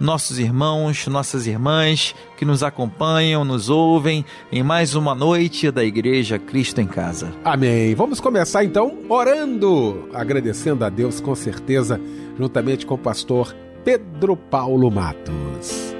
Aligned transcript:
nossos 0.00 0.38
irmãos, 0.38 1.06
nossas 1.06 1.46
irmãs 1.46 2.14
que 2.36 2.44
nos 2.44 2.62
acompanham, 2.62 3.44
nos 3.44 3.68
ouvem 3.68 4.24
em 4.52 4.62
mais 4.62 4.94
uma 4.94 5.14
noite 5.14 5.70
da 5.70 5.84
Igreja 5.84 6.38
Cristo 6.38 6.80
em 6.80 6.86
Casa. 6.86 7.32
Amém. 7.44 7.94
Vamos 7.94 8.20
começar 8.20 8.64
então 8.64 8.98
orando, 9.08 10.08
agradecendo 10.14 10.84
a 10.84 10.88
Deus 10.88 11.20
com 11.20 11.34
certeza, 11.34 12.00
juntamente 12.38 12.86
com 12.86 12.94
o 12.94 12.98
pastor 12.98 13.54
Pedro 13.84 14.36
Paulo 14.36 14.90
Matos. 14.90 15.94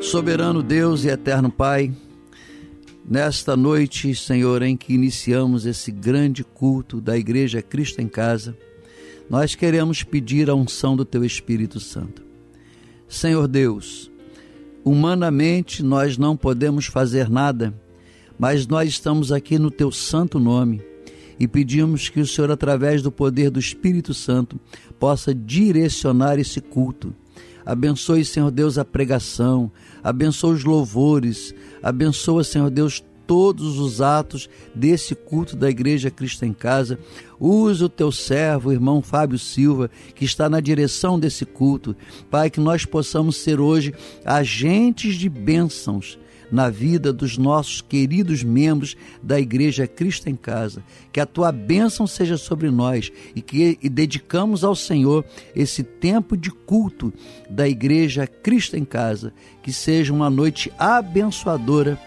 Soberano 0.00 0.62
Deus 0.62 1.04
e 1.04 1.08
eterno 1.08 1.50
Pai, 1.50 1.92
Nesta 3.08 3.56
noite, 3.56 4.12
Senhor, 4.16 4.62
em 4.62 4.76
que 4.76 4.92
iniciamos 4.92 5.64
esse 5.64 5.92
grande 5.92 6.42
culto 6.42 7.00
da 7.00 7.16
Igreja 7.16 7.62
Cristo 7.62 8.00
em 8.00 8.08
Casa, 8.08 8.58
nós 9.30 9.54
queremos 9.54 10.02
pedir 10.02 10.50
a 10.50 10.56
unção 10.56 10.96
do 10.96 11.04
Teu 11.04 11.24
Espírito 11.24 11.78
Santo. 11.78 12.24
Senhor 13.08 13.46
Deus, 13.46 14.10
humanamente 14.84 15.84
nós 15.84 16.18
não 16.18 16.36
podemos 16.36 16.86
fazer 16.86 17.30
nada, 17.30 17.72
mas 18.36 18.66
nós 18.66 18.88
estamos 18.88 19.30
aqui 19.30 19.56
no 19.56 19.70
Teu 19.70 19.92
santo 19.92 20.40
nome 20.40 20.82
e 21.38 21.46
pedimos 21.46 22.08
que 22.08 22.18
o 22.18 22.26
Senhor, 22.26 22.50
através 22.50 23.02
do 23.02 23.12
poder 23.12 23.50
do 23.50 23.60
Espírito 23.60 24.12
Santo, 24.14 24.58
possa 24.98 25.32
direcionar 25.32 26.40
esse 26.40 26.60
culto. 26.60 27.14
Abençoe, 27.66 28.24
Senhor 28.24 28.52
Deus, 28.52 28.78
a 28.78 28.84
pregação, 28.84 29.72
abençoa 30.02 30.54
os 30.54 30.62
louvores, 30.62 31.52
abençoa, 31.82 32.44
Senhor 32.44 32.70
Deus, 32.70 33.02
todos 33.26 33.80
os 33.80 34.00
atos 34.00 34.48
desse 34.72 35.14
culto 35.16 35.56
da 35.56 35.68
Igreja 35.68 36.08
Cristo 36.08 36.44
em 36.44 36.52
Casa. 36.52 36.96
Usa 37.40 37.86
o 37.86 37.88
teu 37.88 38.12
servo, 38.12 38.68
o 38.68 38.72
irmão 38.72 39.02
Fábio 39.02 39.36
Silva, 39.36 39.90
que 40.14 40.24
está 40.24 40.48
na 40.48 40.60
direção 40.60 41.18
desse 41.18 41.44
culto. 41.44 41.96
Pai, 42.30 42.48
que 42.48 42.60
nós 42.60 42.84
possamos 42.84 43.36
ser 43.36 43.60
hoje 43.60 43.92
agentes 44.24 45.16
de 45.16 45.28
bênçãos 45.28 46.18
na 46.50 46.70
vida 46.70 47.12
dos 47.12 47.36
nossos 47.36 47.80
queridos 47.80 48.42
membros 48.42 48.96
da 49.22 49.40
Igreja 49.40 49.86
Cristo 49.86 50.28
em 50.28 50.36
Casa. 50.36 50.82
Que 51.12 51.20
a 51.20 51.26
tua 51.26 51.50
bênção 51.50 52.06
seja 52.06 52.36
sobre 52.36 52.70
nós 52.70 53.10
e 53.34 53.40
que 53.40 53.78
e 53.82 53.88
dedicamos 53.88 54.64
ao 54.64 54.74
Senhor 54.74 55.24
esse 55.54 55.82
tempo 55.82 56.36
de 56.36 56.50
culto 56.50 57.12
da 57.48 57.68
Igreja 57.68 58.26
Cristo 58.26 58.76
em 58.76 58.84
Casa. 58.84 59.32
Que 59.62 59.72
seja 59.72 60.12
uma 60.12 60.30
noite 60.30 60.72
abençoadora 60.78 61.98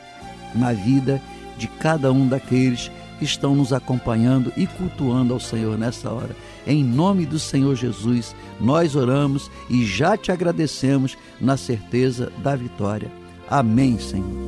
na 0.56 0.74
vida 0.74 1.22
de 1.58 1.68
cada 1.68 2.12
um 2.12 2.28
daqueles 2.28 2.90
que 3.20 3.26
estão 3.26 3.54
nos 3.54 3.74
acompanhando 3.74 4.52
e 4.56 4.66
cultuando 4.66 5.34
ao 5.34 5.40
Senhor 5.40 5.78
nessa 5.78 6.10
hora. 6.10 6.36
Em 6.66 6.84
nome 6.84 7.26
do 7.26 7.38
Senhor 7.38 7.76
Jesus, 7.76 8.34
nós 8.60 8.96
oramos 8.96 9.52
e 9.70 9.86
já 9.86 10.16
te 10.16 10.32
agradecemos 10.32 11.18
na 11.40 11.58
certeza 11.58 12.32
da 12.42 12.56
vitória. 12.56 13.19
Amém, 13.50 13.98
Senhor. 14.00 14.40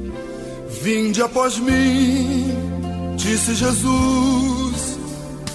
Vinde 0.81 1.23
após 1.23 1.57
mim, 1.57 2.53
disse 3.17 3.55
Jesus 3.55 4.99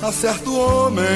a 0.03 0.11
certo 0.11 0.53
homem. 0.53 1.07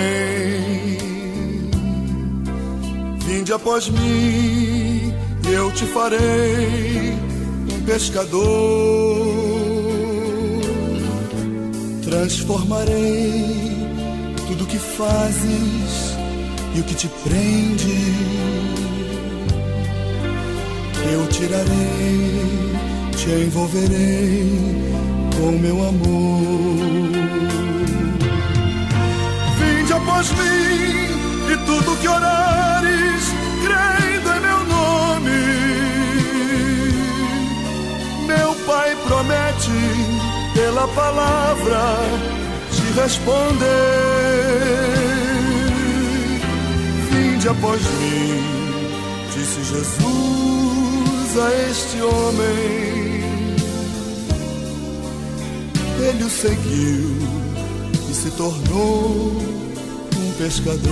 Vinde 3.26 3.52
após 3.52 3.88
mim, 3.88 5.12
eu 5.52 5.72
te 5.72 5.84
farei 5.86 7.12
um 7.72 7.84
pescador. 7.84 8.46
Transformarei 12.02 13.76
tudo 14.46 14.66
que 14.66 14.78
fazes 14.78 16.16
e 16.76 16.80
o 16.80 16.84
que 16.84 16.94
te 16.94 17.08
prende 17.24 18.89
eu 21.08 21.26
tirarei, 21.28 22.72
te 23.16 23.30
envolverei 23.30 24.70
com 25.36 25.52
meu 25.58 25.88
amor. 25.88 26.80
Vinde 29.58 29.92
após 29.92 30.30
mim 30.32 31.52
e 31.52 31.56
tudo 31.66 31.96
que 32.00 32.08
orares, 32.08 33.22
crendo 33.64 34.30
em 34.36 34.40
meu 34.40 34.64
nome. 34.64 35.40
Meu 38.26 38.54
Pai 38.66 38.96
promete 39.06 39.70
pela 40.54 40.86
palavra 40.88 41.96
te 42.72 43.00
responder. 43.00 43.70
Vinde 47.10 47.48
após 47.48 47.80
mim, 47.80 48.42
disse 49.32 49.64
Jesus 49.64 50.59
a 51.36 51.70
este 51.70 52.02
homem. 52.02 53.20
Ele 56.08 56.24
o 56.24 56.30
seguiu 56.30 57.16
e 58.10 58.14
se 58.14 58.30
tornou 58.32 59.36
um 60.16 60.32
pescador. 60.38 60.90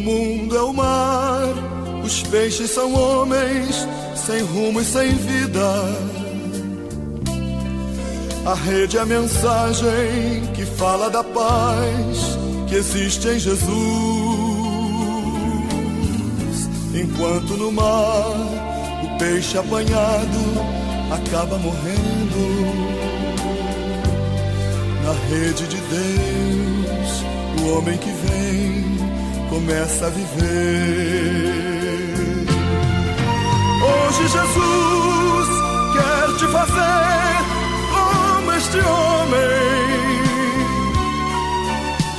Mundo 0.00 0.56
é 0.56 0.62
o 0.62 0.72
mar, 0.72 1.54
os 2.02 2.22
peixes 2.24 2.70
são 2.70 2.94
homens, 2.94 3.86
sem 4.16 4.40
rumo 4.42 4.80
e 4.80 4.84
sem 4.84 5.14
vida. 5.14 6.20
A 8.44 8.54
rede 8.54 8.96
é 8.96 9.00
a 9.00 9.06
mensagem 9.06 10.42
que 10.54 10.64
fala 10.64 11.10
da 11.10 11.22
paz 11.22 12.38
que 12.68 12.74
existe 12.76 13.28
em 13.28 13.38
Jesus. 13.38 13.70
Enquanto 16.94 17.56
no 17.56 17.70
mar 17.70 18.34
o 19.04 19.18
peixe 19.18 19.58
apanhado 19.58 20.40
acaba 21.12 21.58
morrendo. 21.58 22.40
Na 25.04 25.12
rede 25.28 25.66
de 25.66 25.76
Deus, 25.76 27.24
o 27.60 27.76
homem 27.76 27.98
que 27.98 28.10
vem 28.10 28.99
começa 29.50 30.06
a 30.06 30.10
viver. 30.10 31.50
Hoje 33.82 34.22
Jesus 34.28 35.48
quer 35.92 36.36
te 36.38 36.46
fazer 36.46 37.42
como 37.90 38.52
este 38.52 38.78
homem. 38.78 40.20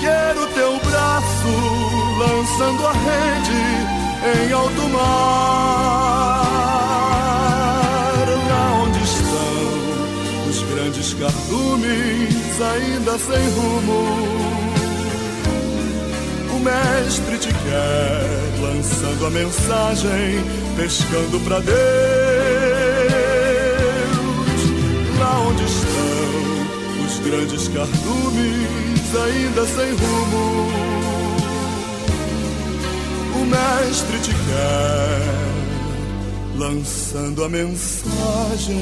Quero 0.02 0.46
teu 0.48 0.78
braço 0.80 1.54
lançando 2.20 2.86
a 2.86 2.92
rede 2.92 3.64
em 4.44 4.52
alto 4.52 4.90
mar. 4.90 5.62
Lá 8.50 8.66
onde 8.84 9.02
estão 9.04 10.50
os 10.50 10.62
grandes 10.64 11.14
cardumes 11.14 12.62
ainda 12.62 13.18
sem 13.18 13.50
rumo. 13.52 14.61
O 16.62 16.64
mestre 16.64 17.40
te 17.40 17.48
quer 17.48 18.62
lançando 18.62 19.26
a 19.26 19.32
mensagem, 19.32 20.46
pescando 20.76 21.40
para 21.40 21.60
Deus. 21.60 21.76
Lá 25.18 25.40
onde 25.40 25.64
estão 25.64 27.02
os 27.04 27.18
grandes 27.26 27.68
cardumes 27.70 29.16
ainda 29.26 29.66
sem 29.66 29.90
rumo 29.90 30.72
o 33.34 33.46
mestre 33.46 34.20
te 34.20 34.30
quer, 34.32 35.22
lançando 36.60 37.44
a 37.44 37.50
mensagem, 37.50 38.76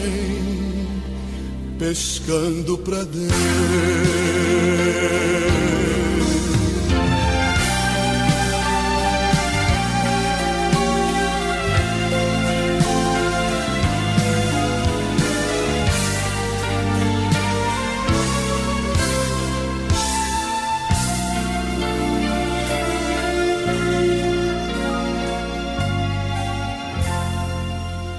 pescando 1.78 2.78
pra 2.80 3.06
Deus. 3.06 3.30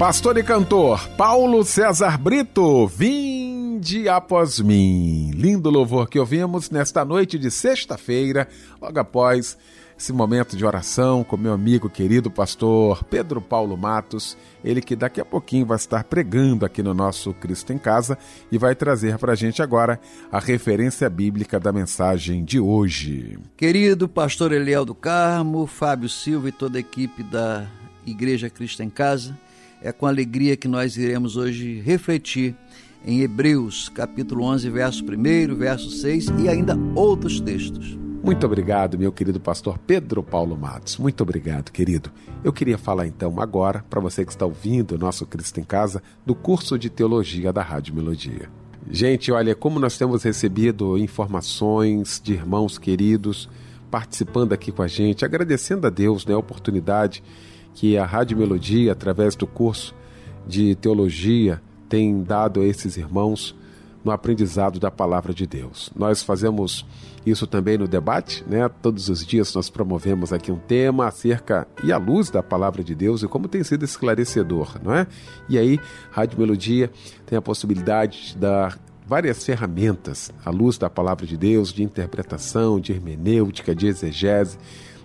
Pastor 0.00 0.38
e 0.38 0.42
cantor 0.42 1.06
Paulo 1.10 1.62
César 1.62 2.16
Brito, 2.16 2.86
vinde 2.86 4.08
após 4.08 4.58
mim. 4.58 5.30
Lindo 5.34 5.68
louvor 5.68 6.08
que 6.08 6.18
ouvimos 6.18 6.70
nesta 6.70 7.04
noite 7.04 7.38
de 7.38 7.50
sexta-feira, 7.50 8.48
logo 8.80 8.98
após 8.98 9.58
esse 9.98 10.10
momento 10.10 10.56
de 10.56 10.64
oração 10.64 11.22
com 11.22 11.36
meu 11.36 11.52
amigo 11.52 11.90
querido 11.90 12.30
pastor 12.30 13.04
Pedro 13.04 13.42
Paulo 13.42 13.76
Matos, 13.76 14.38
ele 14.64 14.80
que 14.80 14.96
daqui 14.96 15.20
a 15.20 15.24
pouquinho 15.24 15.66
vai 15.66 15.76
estar 15.76 16.02
pregando 16.04 16.64
aqui 16.64 16.82
no 16.82 16.94
nosso 16.94 17.34
Cristo 17.34 17.70
em 17.74 17.78
Casa 17.78 18.16
e 18.50 18.56
vai 18.56 18.74
trazer 18.74 19.18
para 19.18 19.32
a 19.32 19.36
gente 19.36 19.60
agora 19.60 20.00
a 20.32 20.40
referência 20.40 21.10
bíblica 21.10 21.60
da 21.60 21.74
mensagem 21.74 22.42
de 22.42 22.58
hoje. 22.58 23.38
Querido 23.54 24.08
pastor 24.08 24.50
Eliel 24.50 24.86
do 24.86 24.94
Carmo, 24.94 25.66
Fábio 25.66 26.08
Silva 26.08 26.48
e 26.48 26.52
toda 26.52 26.78
a 26.78 26.80
equipe 26.80 27.22
da 27.22 27.66
Igreja 28.06 28.48
Cristo 28.48 28.82
em 28.82 28.88
Casa, 28.88 29.36
é 29.82 29.92
com 29.92 30.06
alegria 30.06 30.56
que 30.56 30.68
nós 30.68 30.96
iremos 30.96 31.36
hoje 31.36 31.80
refletir 31.80 32.54
em 33.04 33.20
Hebreus, 33.20 33.88
capítulo 33.88 34.44
11, 34.44 34.68
verso 34.68 35.04
1, 35.04 35.54
verso 35.54 35.90
6 35.90 36.26
e 36.42 36.48
ainda 36.48 36.76
outros 36.94 37.40
textos. 37.40 37.98
Muito 38.22 38.44
obrigado, 38.44 38.98
meu 38.98 39.10
querido 39.10 39.40
pastor 39.40 39.78
Pedro 39.78 40.22
Paulo 40.22 40.56
Matos. 40.56 40.98
Muito 40.98 41.22
obrigado, 41.22 41.72
querido. 41.72 42.10
Eu 42.44 42.52
queria 42.52 42.76
falar 42.76 43.06
então 43.06 43.40
agora, 43.40 43.82
para 43.88 44.00
você 44.00 44.24
que 44.24 44.30
está 44.30 44.44
ouvindo 44.44 44.94
o 44.94 44.98
nosso 44.98 45.24
Cristo 45.24 45.58
em 45.58 45.64
Casa, 45.64 46.02
do 46.26 46.34
curso 46.34 46.78
de 46.78 46.90
teologia 46.90 47.50
da 47.50 47.62
Rádio 47.62 47.94
Melodia. 47.94 48.50
Gente, 48.90 49.32
olha, 49.32 49.54
como 49.54 49.78
nós 49.78 49.96
temos 49.96 50.22
recebido 50.22 50.98
informações 50.98 52.20
de 52.22 52.34
irmãos 52.34 52.76
queridos 52.76 53.48
participando 53.90 54.52
aqui 54.52 54.70
com 54.70 54.82
a 54.82 54.88
gente, 54.88 55.24
agradecendo 55.24 55.86
a 55.86 55.90
Deus 55.90 56.26
né, 56.26 56.34
a 56.34 56.38
oportunidade 56.38 57.22
que 57.74 57.96
a 57.96 58.04
Rádio 58.04 58.36
Melodia, 58.36 58.92
através 58.92 59.34
do 59.34 59.46
curso 59.46 59.94
de 60.46 60.74
teologia, 60.74 61.60
tem 61.88 62.22
dado 62.22 62.60
a 62.60 62.64
esses 62.64 62.96
irmãos 62.96 63.54
no 64.04 64.10
aprendizado 64.10 64.80
da 64.80 64.90
palavra 64.90 65.34
de 65.34 65.46
Deus. 65.46 65.90
Nós 65.94 66.22
fazemos 66.22 66.86
isso 67.24 67.46
também 67.46 67.76
no 67.76 67.86
debate, 67.86 68.42
né? 68.48 68.68
Todos 68.80 69.08
os 69.08 69.24
dias 69.26 69.54
nós 69.54 69.68
promovemos 69.68 70.32
aqui 70.32 70.50
um 70.50 70.58
tema 70.58 71.06
acerca 71.06 71.68
e 71.84 71.92
à 71.92 71.98
luz 71.98 72.30
da 72.30 72.42
palavra 72.42 72.82
de 72.82 72.94
Deus 72.94 73.22
e 73.22 73.28
como 73.28 73.46
tem 73.46 73.62
sido 73.62 73.84
esclarecedor, 73.84 74.78
não 74.82 74.94
é? 74.94 75.06
E 75.48 75.58
aí, 75.58 75.78
Rádio 76.10 76.38
Melodia 76.38 76.90
tem 77.26 77.36
a 77.36 77.42
possibilidade 77.42 78.28
de 78.28 78.38
dar 78.38 78.78
várias 79.06 79.44
ferramentas 79.44 80.32
à 80.44 80.50
luz 80.50 80.78
da 80.78 80.88
palavra 80.88 81.26
de 81.26 81.36
Deus, 81.36 81.72
de 81.72 81.82
interpretação, 81.82 82.80
de 82.80 82.92
hermenêutica, 82.92 83.74
de 83.74 83.88
exegese, 83.88 84.56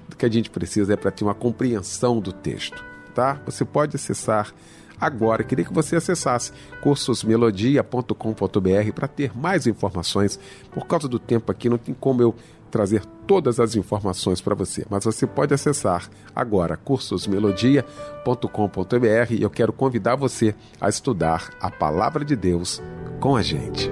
do 0.08 0.16
que 0.16 0.26
a 0.26 0.30
gente 0.30 0.50
precisa 0.50 0.94
é 0.94 0.98
para 0.98 1.12
ter 1.12 1.24
uma 1.24 1.34
compreensão 1.34 2.20
do 2.20 2.32
texto, 2.32 2.84
tá? 3.14 3.40
Você 3.46 3.66
pode 3.66 3.96
acessar 3.96 4.54
agora. 5.00 5.42
Eu 5.42 5.48
queria 5.48 5.66
que 5.66 5.74
você 5.74 5.96
acessasse 5.96 6.52
cursosmelodia.com.br 6.82 8.92
para 8.94 9.08
ter 9.08 9.38
mais 9.38 9.68
informações. 9.68 10.40
Por 10.72 10.86
causa 10.86 11.08
do 11.08 11.20
tempo 11.20 11.52
aqui, 11.52 11.70
não 11.70 11.78
tem 11.78 11.94
como 11.94 12.22
eu 12.22 12.36
trazer 12.72 13.06
todas 13.26 13.60
as 13.60 13.76
informações 13.76 14.42
para 14.42 14.54
você, 14.54 14.86
mas 14.90 15.06
você 15.06 15.26
pode 15.26 15.54
acessar 15.54 16.10
agora 16.36 16.76
cursosmelodia.com.br 16.76 19.32
e 19.32 19.42
eu 19.42 19.50
quero 19.50 19.72
convidar 19.72 20.16
você 20.16 20.54
a 20.82 20.90
estudar 20.90 21.52
a 21.62 21.72
palavra 21.72 22.26
de 22.26 22.36
Deus 22.36 22.84
com 23.20 23.36
a 23.36 23.42
gente. 23.42 23.90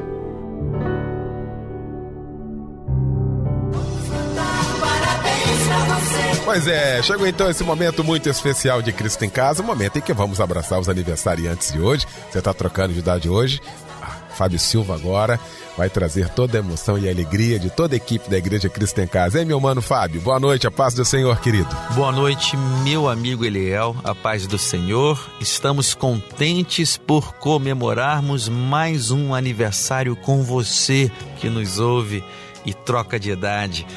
Pois 6.45 6.67
é, 6.67 7.01
chegou 7.01 7.25
então 7.25 7.49
esse 7.49 7.63
momento 7.63 8.03
muito 8.03 8.29
especial 8.29 8.81
de 8.81 8.91
Cristo 8.91 9.23
em 9.23 9.29
Casa, 9.29 9.63
o 9.63 9.65
momento 9.65 9.97
em 9.97 10.01
que 10.01 10.11
vamos 10.11 10.41
abraçar 10.41 10.77
os 10.77 10.89
aniversariantes 10.89 11.71
de 11.71 11.79
hoje. 11.79 12.05
Você 12.29 12.39
está 12.39 12.53
trocando 12.53 12.93
de 12.93 12.99
idade 12.99 13.29
hoje? 13.29 13.61
Ah, 14.01 14.17
Fábio 14.35 14.59
Silva 14.59 14.93
agora 14.93 15.39
vai 15.77 15.89
trazer 15.89 16.27
toda 16.27 16.57
a 16.57 16.59
emoção 16.59 16.97
e 16.97 17.07
a 17.07 17.11
alegria 17.11 17.57
de 17.57 17.69
toda 17.69 17.95
a 17.95 17.97
equipe 17.97 18.29
da 18.29 18.37
Igreja 18.37 18.67
Cristo 18.67 18.99
em 18.99 19.07
Casa. 19.07 19.39
Hein, 19.39 19.45
meu 19.45 19.59
mano 19.59 19.81
Fábio? 19.81 20.19
Boa 20.19 20.37
noite, 20.37 20.67
a 20.67 20.71
paz 20.71 20.93
do 20.93 21.05
Senhor, 21.05 21.39
querido. 21.39 21.69
Boa 21.95 22.11
noite, 22.11 22.57
meu 22.83 23.07
amigo 23.07 23.45
Eliel, 23.45 23.95
a 24.03 24.13
paz 24.13 24.45
do 24.45 24.57
Senhor. 24.57 25.17
Estamos 25.39 25.93
contentes 25.93 26.97
por 26.97 27.35
comemorarmos 27.35 28.49
mais 28.49 29.11
um 29.11 29.33
aniversário 29.33 30.13
com 30.17 30.43
você 30.43 31.09
que 31.39 31.49
nos 31.49 31.79
ouve 31.79 32.21
e 32.65 32.73
troca 32.73 33.17
de 33.17 33.31
idade 33.31 33.87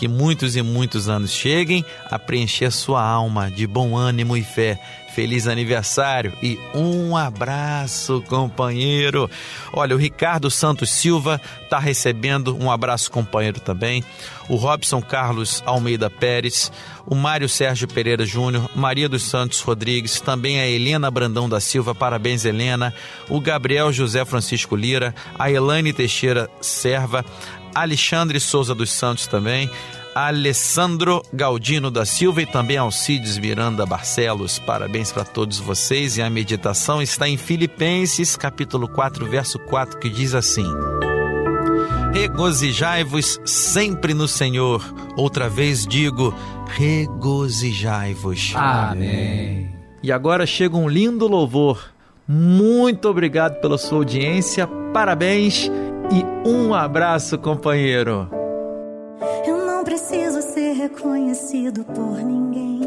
que 0.00 0.08
muitos 0.08 0.56
e 0.56 0.62
muitos 0.62 1.10
anos 1.10 1.30
cheguem 1.30 1.84
a 2.10 2.18
preencher 2.18 2.70
sua 2.70 3.04
alma 3.04 3.50
de 3.50 3.66
bom 3.66 3.94
ânimo 3.94 4.34
e 4.34 4.42
fé. 4.42 4.80
Feliz 5.14 5.46
aniversário 5.46 6.32
e 6.40 6.58
um 6.74 7.14
abraço, 7.16 8.24
companheiro. 8.26 9.28
Olha, 9.72 9.94
o 9.94 9.98
Ricardo 9.98 10.50
Santos 10.50 10.88
Silva 10.88 11.38
está 11.62 11.78
recebendo 11.78 12.56
um 12.56 12.70
abraço, 12.70 13.10
companheiro, 13.10 13.60
também. 13.60 14.02
O 14.48 14.56
Robson 14.56 15.02
Carlos 15.02 15.62
Almeida 15.66 16.08
Pérez, 16.08 16.72
o 17.04 17.14
Mário 17.14 17.48
Sérgio 17.48 17.86
Pereira 17.86 18.24
Júnior, 18.24 18.70
Maria 18.74 19.08
dos 19.08 19.24
Santos 19.24 19.60
Rodrigues, 19.60 20.20
também 20.20 20.60
a 20.60 20.66
Helena 20.66 21.10
Brandão 21.10 21.48
da 21.48 21.60
Silva, 21.60 21.94
parabéns, 21.94 22.44
Helena. 22.44 22.94
O 23.28 23.40
Gabriel 23.40 23.92
José 23.92 24.24
Francisco 24.24 24.76
Lira, 24.76 25.14
a 25.38 25.50
Elaine 25.50 25.92
Teixeira 25.92 26.48
Serva, 26.60 27.24
Alexandre 27.74 28.40
Souza 28.40 28.74
dos 28.74 28.92
Santos 28.92 29.26
também, 29.26 29.70
Alessandro 30.14 31.22
Galdino 31.32 31.90
da 31.90 32.04
Silva 32.04 32.42
e 32.42 32.46
também 32.46 32.76
Alcides 32.76 33.38
Miranda 33.38 33.86
Barcelos. 33.86 34.58
Parabéns 34.58 35.12
para 35.12 35.24
todos 35.24 35.58
vocês. 35.58 36.16
E 36.16 36.22
a 36.22 36.28
meditação 36.28 37.00
está 37.00 37.28
em 37.28 37.36
Filipenses, 37.36 38.36
capítulo 38.36 38.88
4, 38.88 39.24
verso 39.26 39.58
4, 39.58 39.98
que 39.98 40.08
diz 40.08 40.34
assim: 40.34 40.66
Regozijai-vos 42.12 43.40
sempre 43.44 44.12
no 44.12 44.26
Senhor. 44.26 44.82
Outra 45.16 45.48
vez 45.48 45.86
digo: 45.86 46.34
regozijai-vos. 46.66 48.52
Amém. 48.56 49.70
E 50.02 50.10
agora 50.10 50.44
chega 50.46 50.76
um 50.76 50.88
lindo 50.88 51.28
louvor. 51.28 51.92
Muito 52.26 53.08
obrigado 53.08 53.60
pela 53.60 53.78
sua 53.78 53.98
audiência. 53.98 54.66
Parabéns 54.92 55.70
e 56.10 56.48
um 56.48 56.74
abraço, 56.74 57.38
companheiro. 57.38 58.28
Eu 59.46 59.58
não 59.64 59.84
preciso 59.84 60.42
ser 60.42 60.72
reconhecido 60.72 61.84
por 61.84 62.18
ninguém. 62.18 62.80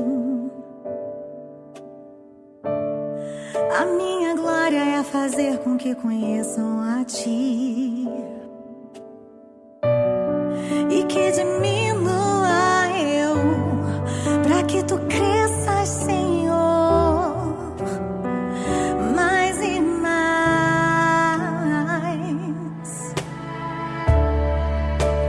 A 3.80 3.86
minha 3.86 4.36
glória 4.36 5.00
é 5.00 5.04
fazer 5.04 5.60
com 5.60 5.78
que 5.78 5.96
conheçam 5.96 6.82
a 6.82 7.04
ti 7.06 8.08
e 10.90 11.04
que 11.06 11.32
diminua 11.32 12.90
eu, 12.98 13.36
para 14.44 14.64
que 14.64 14.84
tu 14.84 14.98
cresças, 15.08 15.88
Senhor. 15.88 16.33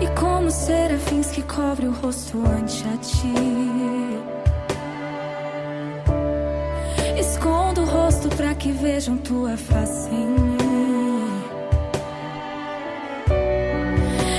E 0.05 0.07
como 0.09 0.51
serafins 0.51 1.31
que 1.31 1.41
cobre 1.41 1.87
o 1.87 1.93
rosto 1.93 2.37
ante 2.47 2.85
a 2.87 2.97
ti. 2.99 3.33
Escondo 7.19 7.81
o 7.81 7.85
rosto 7.87 8.29
para 8.37 8.55
que 8.55 8.71
vejam 8.71 9.17
tua 9.17 9.57
face 9.57 10.11
em 10.11 10.29
mim. 10.29 10.59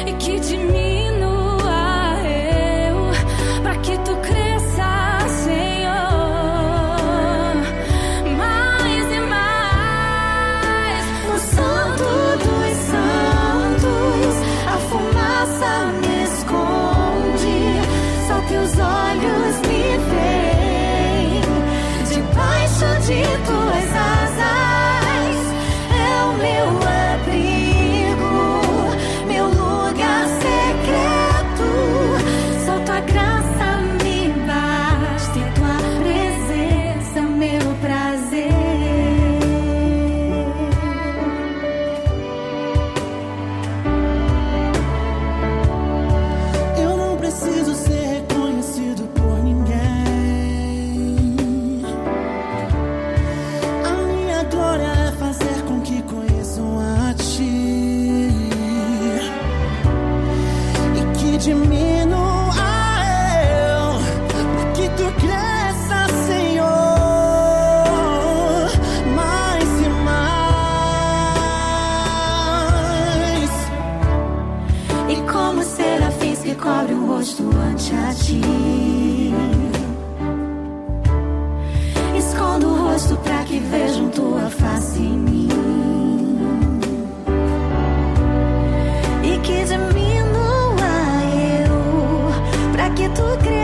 E 0.06 0.14
que 0.20 0.40
de 0.40 0.58
mim. 0.58 0.95
que 89.46 89.64
diminua 89.64 91.22
eu, 91.62 92.72
pra 92.72 92.90
que 92.90 93.08
tu 93.10 93.38
cresça. 93.44 93.55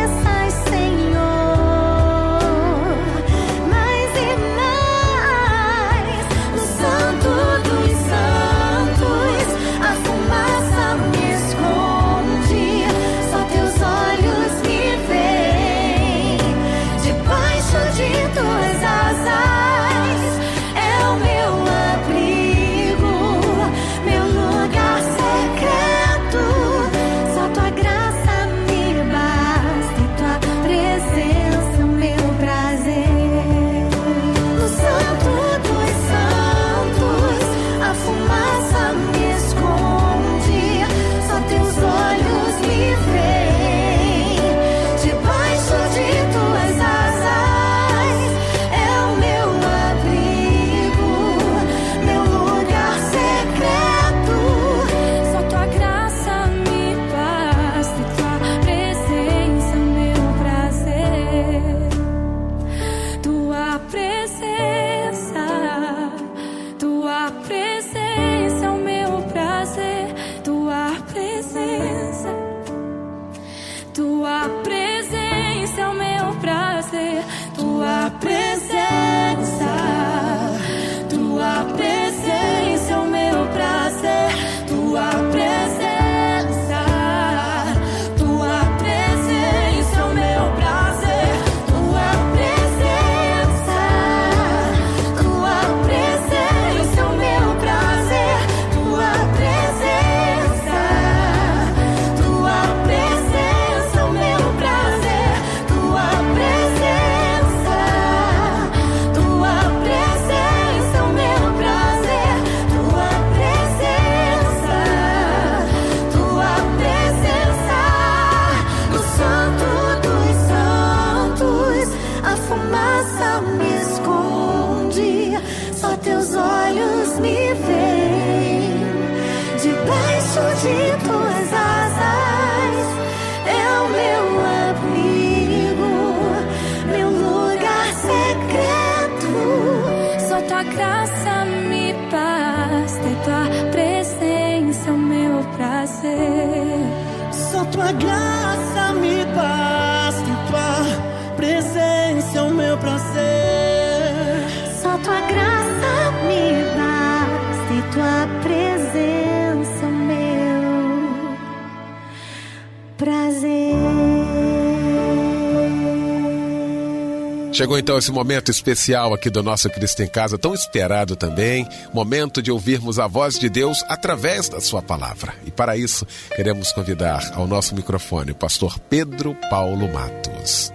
Chegou 167.62 167.78
então 167.78 167.96
esse 167.96 168.12
momento 168.12 168.50
especial 168.50 169.14
aqui 169.14 169.30
do 169.30 169.44
nosso 169.44 169.70
Cristo 169.70 170.02
em 170.02 170.08
Casa, 170.08 170.36
tão 170.36 170.52
esperado 170.52 171.16
também, 171.16 171.70
momento 171.94 172.42
de 172.42 172.52
ouvirmos 172.52 172.98
a 172.98 173.06
voz 173.06 173.38
de 173.38 173.50
Deus 173.50 173.84
através 173.88 174.50
da 174.50 174.60
sua 174.60 174.82
palavra. 174.82 175.36
E 175.46 175.52
para 175.52 175.78
isso, 175.78 176.04
queremos 176.36 176.72
convidar 176.72 177.32
ao 177.36 177.46
nosso 177.46 177.76
microfone 177.76 178.32
o 178.32 178.36
pastor 178.36 178.80
Pedro 178.80 179.38
Paulo 179.48 179.88
Matos. 179.94 180.74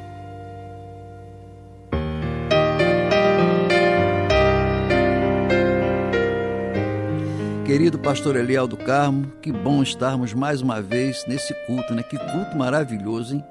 Querido 7.64 7.98
pastor 7.98 8.36
Eliel 8.36 8.68
do 8.68 8.76
Carmo, 8.76 9.32
que 9.42 9.50
bom 9.50 9.82
estarmos 9.82 10.32
mais 10.32 10.62
uma 10.62 10.80
vez 10.80 11.24
nesse 11.26 11.52
culto, 11.66 11.96
né? 11.96 12.04
Que 12.04 12.16
culto 12.16 12.56
maravilhoso, 12.56 13.34
hein? 13.34 13.44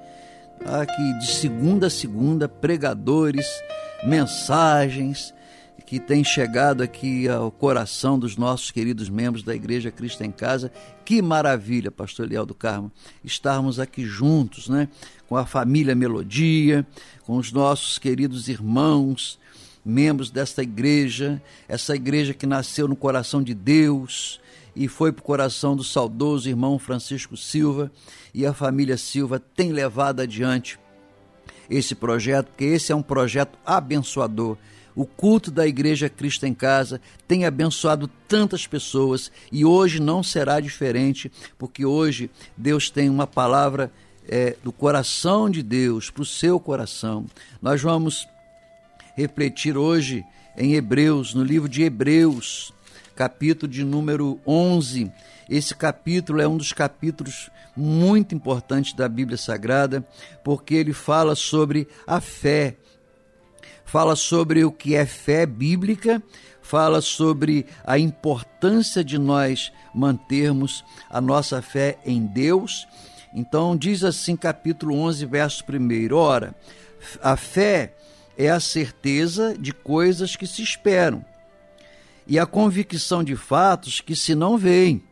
Aqui 0.63 1.19
de 1.19 1.27
segunda 1.27 1.87
a 1.87 1.89
segunda, 1.89 2.47
pregadores, 2.47 3.45
mensagens 4.03 5.33
que 5.85 5.99
têm 5.99 6.23
chegado 6.23 6.81
aqui 6.81 7.27
ao 7.27 7.51
coração 7.51 8.17
dos 8.17 8.35
nossos 8.35 8.71
queridos 8.71 9.07
membros 9.07 9.43
da 9.43 9.53
Igreja 9.53 9.91
Cristo 9.91 10.23
em 10.23 10.31
Casa. 10.31 10.71
Que 11.03 11.21
maravilha, 11.21 11.91
pastor 11.91 12.25
Eliel 12.25 12.45
do 12.45 12.55
Carmo, 12.55 12.91
estarmos 13.23 13.79
aqui 13.79 14.03
juntos, 14.03 14.67
né? 14.67 14.87
Com 15.27 15.37
a 15.37 15.45
família 15.45 15.93
Melodia, 15.93 16.85
com 17.23 17.37
os 17.37 17.51
nossos 17.51 17.99
queridos 17.99 18.47
irmãos, 18.47 19.39
membros 19.85 20.31
desta 20.31 20.63
igreja, 20.63 21.41
essa 21.67 21.95
igreja 21.95 22.33
que 22.33 22.47
nasceu 22.47 22.87
no 22.87 22.95
coração 22.95 23.43
de 23.43 23.53
Deus 23.53 24.39
e 24.75 24.87
foi 24.87 25.11
para 25.11 25.21
o 25.21 25.25
coração 25.25 25.75
do 25.75 25.83
saudoso 25.83 26.49
irmão 26.49 26.77
Francisco 26.77 27.37
Silva, 27.37 27.91
e 28.33 28.45
a 28.45 28.53
família 28.53 28.97
Silva 28.97 29.39
tem 29.39 29.71
levado 29.71 30.19
adiante 30.21 30.77
esse 31.69 31.95
projeto, 31.95 32.47
porque 32.47 32.65
esse 32.65 32.91
é 32.91 32.95
um 32.95 33.01
projeto 33.01 33.57
abençoador. 33.65 34.57
O 34.95 35.05
culto 35.05 35.51
da 35.51 35.67
Igreja 35.67 36.09
Cristo 36.09 36.45
em 36.45 36.53
Casa 36.53 37.01
tem 37.27 37.45
abençoado 37.45 38.09
tantas 38.27 38.65
pessoas 38.65 39.31
e 39.51 39.65
hoje 39.65 39.99
não 39.99 40.23
será 40.23 40.59
diferente, 40.59 41.31
porque 41.57 41.85
hoje 41.85 42.29
Deus 42.55 42.89
tem 42.89 43.09
uma 43.09 43.27
palavra 43.27 43.91
é, 44.27 44.55
do 44.63 44.71
coração 44.71 45.49
de 45.49 45.61
Deus 45.61 46.09
para 46.09 46.21
o 46.21 46.25
seu 46.25 46.59
coração. 46.59 47.25
Nós 47.61 47.81
vamos 47.81 48.25
refletir 49.15 49.77
hoje 49.77 50.23
em 50.57 50.75
Hebreus, 50.75 51.33
no 51.33 51.43
livro 51.43 51.67
de 51.67 51.83
Hebreus, 51.83 52.73
capítulo 53.15 53.71
de 53.71 53.83
número 53.83 54.39
11. 54.45 55.11
Esse 55.49 55.73
capítulo 55.73 56.41
é 56.41 56.47
um 56.47 56.57
dos 56.57 56.73
capítulos 56.73 57.49
muito 57.75 58.35
importantes 58.35 58.93
da 58.93 59.07
Bíblia 59.07 59.37
Sagrada, 59.37 60.05
porque 60.43 60.75
ele 60.75 60.93
fala 60.93 61.35
sobre 61.35 61.87
a 62.05 62.19
fé, 62.19 62.75
fala 63.85 64.15
sobre 64.15 64.65
o 64.65 64.71
que 64.71 64.95
é 64.95 65.05
fé 65.05 65.45
bíblica, 65.45 66.21
fala 66.61 66.99
sobre 66.99 67.65
a 67.85 67.97
importância 67.97 69.03
de 69.03 69.17
nós 69.17 69.71
mantermos 69.93 70.83
a 71.09 71.21
nossa 71.21 71.61
fé 71.61 71.97
em 72.05 72.25
Deus. 72.25 72.87
Então, 73.33 73.77
diz 73.77 74.03
assim, 74.03 74.35
capítulo 74.35 74.95
11, 74.95 75.25
verso 75.25 75.63
1: 75.69 76.13
Ora, 76.13 76.55
a 77.21 77.37
fé 77.37 77.95
é 78.37 78.49
a 78.49 78.59
certeza 78.59 79.55
de 79.57 79.73
coisas 79.73 80.35
que 80.35 80.47
se 80.47 80.61
esperam 80.61 81.23
e 82.27 82.39
a 82.39 82.45
convicção 82.45 83.23
de 83.23 83.35
fatos 83.35 84.01
que 84.01 84.15
se 84.15 84.33
não 84.33 84.57
veem. 84.57 85.03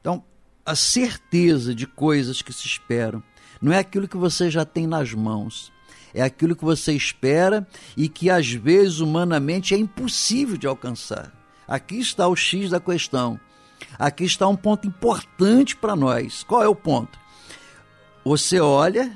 Então, 0.00 0.24
a 0.64 0.74
certeza 0.74 1.74
de 1.74 1.86
coisas 1.86 2.42
que 2.42 2.52
se 2.52 2.66
esperam 2.66 3.22
não 3.60 3.72
é 3.72 3.78
aquilo 3.78 4.08
que 4.08 4.16
você 4.16 4.50
já 4.50 4.64
tem 4.64 4.86
nas 4.86 5.12
mãos, 5.12 5.72
é 6.14 6.22
aquilo 6.22 6.56
que 6.56 6.64
você 6.64 6.92
espera 6.92 7.66
e 7.96 8.08
que 8.08 8.28
às 8.28 8.50
vezes 8.50 9.00
humanamente 9.00 9.74
é 9.74 9.78
impossível 9.78 10.56
de 10.56 10.66
alcançar. 10.66 11.32
Aqui 11.66 11.98
está 11.98 12.26
o 12.28 12.36
X 12.36 12.70
da 12.70 12.80
questão. 12.80 13.38
Aqui 13.98 14.24
está 14.24 14.46
um 14.48 14.56
ponto 14.56 14.86
importante 14.86 15.76
para 15.76 15.96
nós. 15.96 16.42
Qual 16.44 16.62
é 16.62 16.68
o 16.68 16.74
ponto? 16.74 17.18
Você 18.24 18.60
olha 18.60 19.12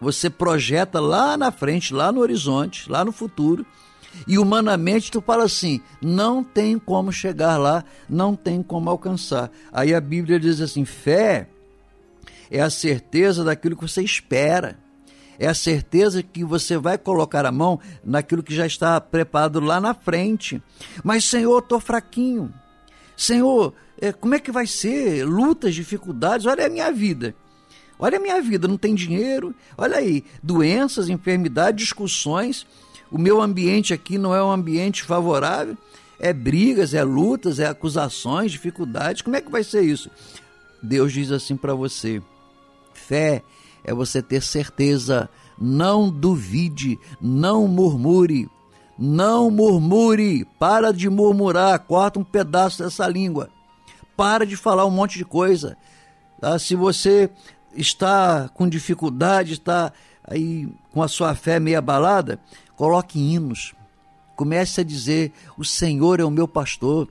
você 0.00 0.30
projeta 0.30 0.98
lá 0.98 1.36
na 1.36 1.52
frente, 1.52 1.92
lá 1.92 2.10
no 2.10 2.20
horizonte, 2.20 2.90
lá 2.90 3.04
no 3.04 3.12
futuro, 3.12 3.66
e 4.26 4.38
humanamente 4.38 5.10
tu 5.10 5.20
fala 5.20 5.44
assim: 5.44 5.80
não 6.00 6.42
tem 6.42 6.78
como 6.78 7.12
chegar 7.12 7.56
lá, 7.56 7.84
não 8.08 8.34
tem 8.34 8.62
como 8.62 8.90
alcançar. 8.90 9.50
Aí 9.72 9.94
a 9.94 10.00
Bíblia 10.00 10.38
diz 10.38 10.60
assim: 10.60 10.84
fé 10.84 11.48
é 12.50 12.60
a 12.60 12.70
certeza 12.70 13.44
daquilo 13.44 13.76
que 13.76 13.82
você 13.82 14.02
espera. 14.02 14.78
É 15.38 15.46
a 15.46 15.54
certeza 15.54 16.22
que 16.22 16.44
você 16.44 16.76
vai 16.76 16.98
colocar 16.98 17.46
a 17.46 17.52
mão 17.52 17.80
naquilo 18.04 18.42
que 18.42 18.54
já 18.54 18.66
está 18.66 19.00
preparado 19.00 19.58
lá 19.58 19.80
na 19.80 19.94
frente. 19.94 20.62
Mas, 21.02 21.24
Senhor, 21.24 21.60
estou 21.60 21.80
fraquinho. 21.80 22.52
Senhor, 23.16 23.72
é, 23.98 24.12
como 24.12 24.34
é 24.34 24.38
que 24.38 24.52
vai 24.52 24.66
ser? 24.66 25.24
Lutas, 25.24 25.74
dificuldades, 25.74 26.44
olha 26.44 26.66
a 26.66 26.68
minha 26.68 26.92
vida. 26.92 27.34
Olha 27.98 28.18
a 28.18 28.20
minha 28.20 28.40
vida, 28.42 28.68
não 28.68 28.76
tem 28.76 28.94
dinheiro. 28.94 29.54
Olha 29.78 29.96
aí, 29.96 30.24
doenças, 30.42 31.08
enfermidades, 31.08 31.84
discussões. 31.84 32.66
O 33.10 33.18
meu 33.18 33.40
ambiente 33.40 33.92
aqui 33.92 34.18
não 34.18 34.34
é 34.34 34.42
um 34.42 34.50
ambiente 34.50 35.02
favorável. 35.02 35.76
É 36.18 36.32
brigas, 36.32 36.94
é 36.94 37.02
lutas, 37.02 37.58
é 37.58 37.66
acusações, 37.66 38.52
dificuldades. 38.52 39.22
Como 39.22 39.36
é 39.36 39.40
que 39.40 39.50
vai 39.50 39.64
ser 39.64 39.82
isso? 39.82 40.10
Deus 40.82 41.12
diz 41.12 41.30
assim 41.32 41.56
para 41.56 41.74
você: 41.74 42.22
fé 42.92 43.42
é 43.82 43.92
você 43.92 44.22
ter 44.22 44.42
certeza. 44.42 45.28
Não 45.58 46.08
duvide, 46.08 46.98
não 47.20 47.66
murmure. 47.68 48.48
Não 49.02 49.50
murmure, 49.50 50.46
para 50.58 50.92
de 50.92 51.08
murmurar, 51.08 51.78
corta 51.78 52.18
um 52.18 52.24
pedaço 52.24 52.82
dessa 52.82 53.08
língua. 53.08 53.48
Para 54.14 54.44
de 54.44 54.58
falar 54.58 54.84
um 54.84 54.90
monte 54.90 55.16
de 55.16 55.24
coisa. 55.24 55.74
Ah, 56.42 56.58
se 56.58 56.74
você 56.74 57.30
está 57.74 58.50
com 58.52 58.68
dificuldade, 58.68 59.54
está 59.54 59.90
aí 60.22 60.68
com 60.92 61.02
a 61.02 61.08
sua 61.08 61.34
fé 61.34 61.58
meio 61.58 61.78
abalada, 61.78 62.38
coloque 62.80 63.18
hinos. 63.18 63.74
Comece 64.34 64.80
a 64.80 64.84
dizer: 64.84 65.34
O 65.58 65.62
Senhor 65.62 66.18
é 66.18 66.24
o 66.24 66.30
meu 66.30 66.48
pastor. 66.48 67.10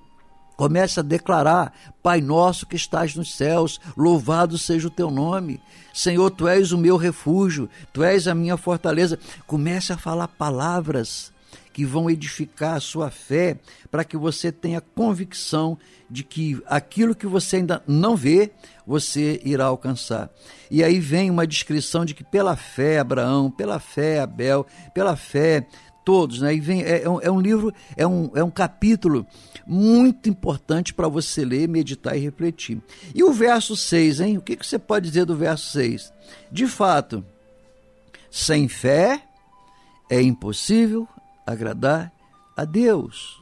Comece 0.57 0.99
a 0.99 1.03
declarar: 1.03 1.71
Pai 2.01 2.21
nosso 2.21 2.65
que 2.65 2.75
estás 2.75 3.15
nos 3.15 3.35
céus, 3.35 3.79
louvado 3.95 4.57
seja 4.57 4.87
o 4.87 4.91
teu 4.91 5.11
nome. 5.11 5.61
Senhor, 5.93 6.31
tu 6.31 6.47
és 6.47 6.71
o 6.71 6.77
meu 6.77 6.97
refúgio, 6.97 7.69
tu 7.93 8.03
és 8.03 8.27
a 8.27 8.33
minha 8.33 8.57
fortaleza. 8.57 9.19
Comece 9.45 9.93
a 9.93 9.97
falar 9.97 10.27
palavras 10.27 11.31
que 11.79 11.85
vão 11.85 12.09
edificar 12.09 12.75
a 12.75 12.79
sua 12.81 13.09
fé, 13.09 13.57
para 13.89 14.03
que 14.03 14.17
você 14.17 14.51
tenha 14.51 14.81
convicção 14.81 15.77
de 16.09 16.25
que 16.25 16.61
aquilo 16.65 17.15
que 17.15 17.25
você 17.25 17.55
ainda 17.55 17.81
não 17.87 18.17
vê, 18.17 18.51
você 18.85 19.39
irá 19.45 19.63
alcançar. 19.63 20.29
E 20.69 20.83
aí 20.83 20.99
vem 20.99 21.31
uma 21.31 21.47
descrição 21.47 22.03
de 22.03 22.13
que 22.13 22.21
pela 22.21 22.57
fé 22.57 22.99
Abraão, 22.99 23.49
pela 23.49 23.79
fé 23.79 24.19
Abel, 24.19 24.67
pela 24.93 25.15
fé 25.15 25.65
todos, 26.03 26.41
né? 26.41 26.53
E 26.53 26.59
vem, 26.59 26.83
é, 26.83 27.03
é, 27.03 27.09
um, 27.09 27.21
é 27.21 27.41
livro, 27.41 27.73
é 27.95 28.05
um, 28.05 28.29
é 28.35 28.43
um 28.43 28.51
capítulo 28.51 29.25
muito 29.65 30.27
importante 30.27 30.93
para 30.93 31.07
você 31.07 31.45
ler, 31.45 31.69
meditar 31.69 32.17
e 32.17 32.19
refletir. 32.19 32.81
E 33.15 33.23
o 33.23 33.31
verso 33.31 33.73
6, 33.77 34.19
hein? 34.19 34.37
O 34.37 34.41
que, 34.41 34.57
que 34.57 34.67
você 34.67 34.77
pode 34.77 35.07
dizer 35.07 35.23
do 35.23 35.33
verso 35.33 35.71
6? 35.71 36.11
De 36.51 36.67
fato, 36.67 37.23
sem 38.29 38.67
fé 38.67 39.23
é 40.09 40.21
impossível 40.21 41.07
agradar 41.51 42.11
a 42.55 42.65
Deus. 42.65 43.41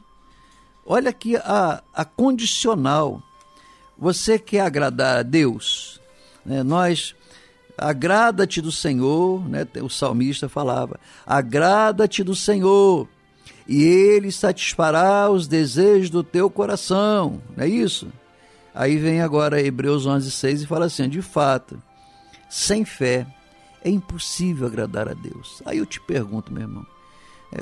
Olha 0.84 1.10
aqui 1.10 1.36
a, 1.36 1.82
a 1.94 2.04
condicional. 2.04 3.22
Você 3.98 4.38
quer 4.38 4.60
agradar 4.60 5.18
a 5.18 5.22
Deus? 5.22 6.00
Né? 6.44 6.62
Nós, 6.62 7.14
agrada-te 7.76 8.60
do 8.60 8.72
Senhor, 8.72 9.46
né? 9.48 9.66
o 9.82 9.88
salmista 9.88 10.48
falava, 10.48 10.98
agrada-te 11.26 12.24
do 12.24 12.34
Senhor, 12.34 13.08
e 13.66 13.82
Ele 13.82 14.32
satisfará 14.32 15.28
os 15.30 15.46
desejos 15.46 16.08
do 16.08 16.24
teu 16.24 16.48
coração, 16.48 17.42
não 17.56 17.64
é 17.64 17.68
isso? 17.68 18.08
Aí 18.74 18.96
vem 18.96 19.20
agora 19.20 19.60
Hebreus 19.60 20.06
11, 20.06 20.30
6 20.30 20.62
e 20.62 20.66
fala 20.66 20.86
assim, 20.86 21.08
de 21.08 21.20
fato, 21.20 21.82
sem 22.48 22.84
fé 22.84 23.26
é 23.84 23.90
impossível 23.90 24.66
agradar 24.66 25.08
a 25.08 25.14
Deus. 25.14 25.60
Aí 25.66 25.78
eu 25.78 25.86
te 25.86 26.00
pergunto, 26.00 26.52
meu 26.52 26.62
irmão, 26.62 26.86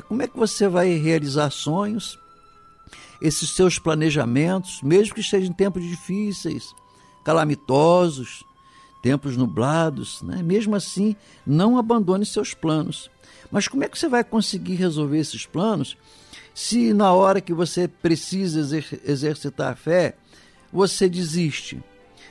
como 0.09 0.23
é 0.23 0.27
que 0.27 0.37
você 0.37 0.69
vai 0.69 0.95
realizar 0.95 1.51
sonhos, 1.51 2.19
esses 3.21 3.51
seus 3.51 3.79
planejamentos, 3.79 4.81
mesmo 4.83 5.15
que 5.15 5.21
estejam 5.21 5.49
em 5.49 5.53
tempos 5.53 5.83
difíceis, 5.83 6.75
calamitosos, 7.25 8.45
tempos 9.03 9.37
nublados, 9.37 10.23
né? 10.23 10.43
mesmo 10.43 10.75
assim, 10.75 11.15
não 11.47 11.79
abandone 11.79 12.27
seus 12.27 12.55
planos. 12.55 13.11
Mas 13.51 13.69
como 13.69 13.85
é 13.85 13.89
que 13.89 13.99
você 13.99 14.09
vai 14.09 14.25
conseguir 14.25 14.75
resolver 14.75 15.19
esses 15.19 15.47
planos 15.47 15.97
se 16.55 16.93
na 16.95 17.13
hora 17.13 17.41
que 17.41 17.53
você 17.53 17.87
precisa 17.87 18.61
exer 18.61 19.01
exercitar 19.05 19.73
a 19.73 19.77
fé, 19.77 20.17
você 20.73 21.09
desiste, 21.09 21.83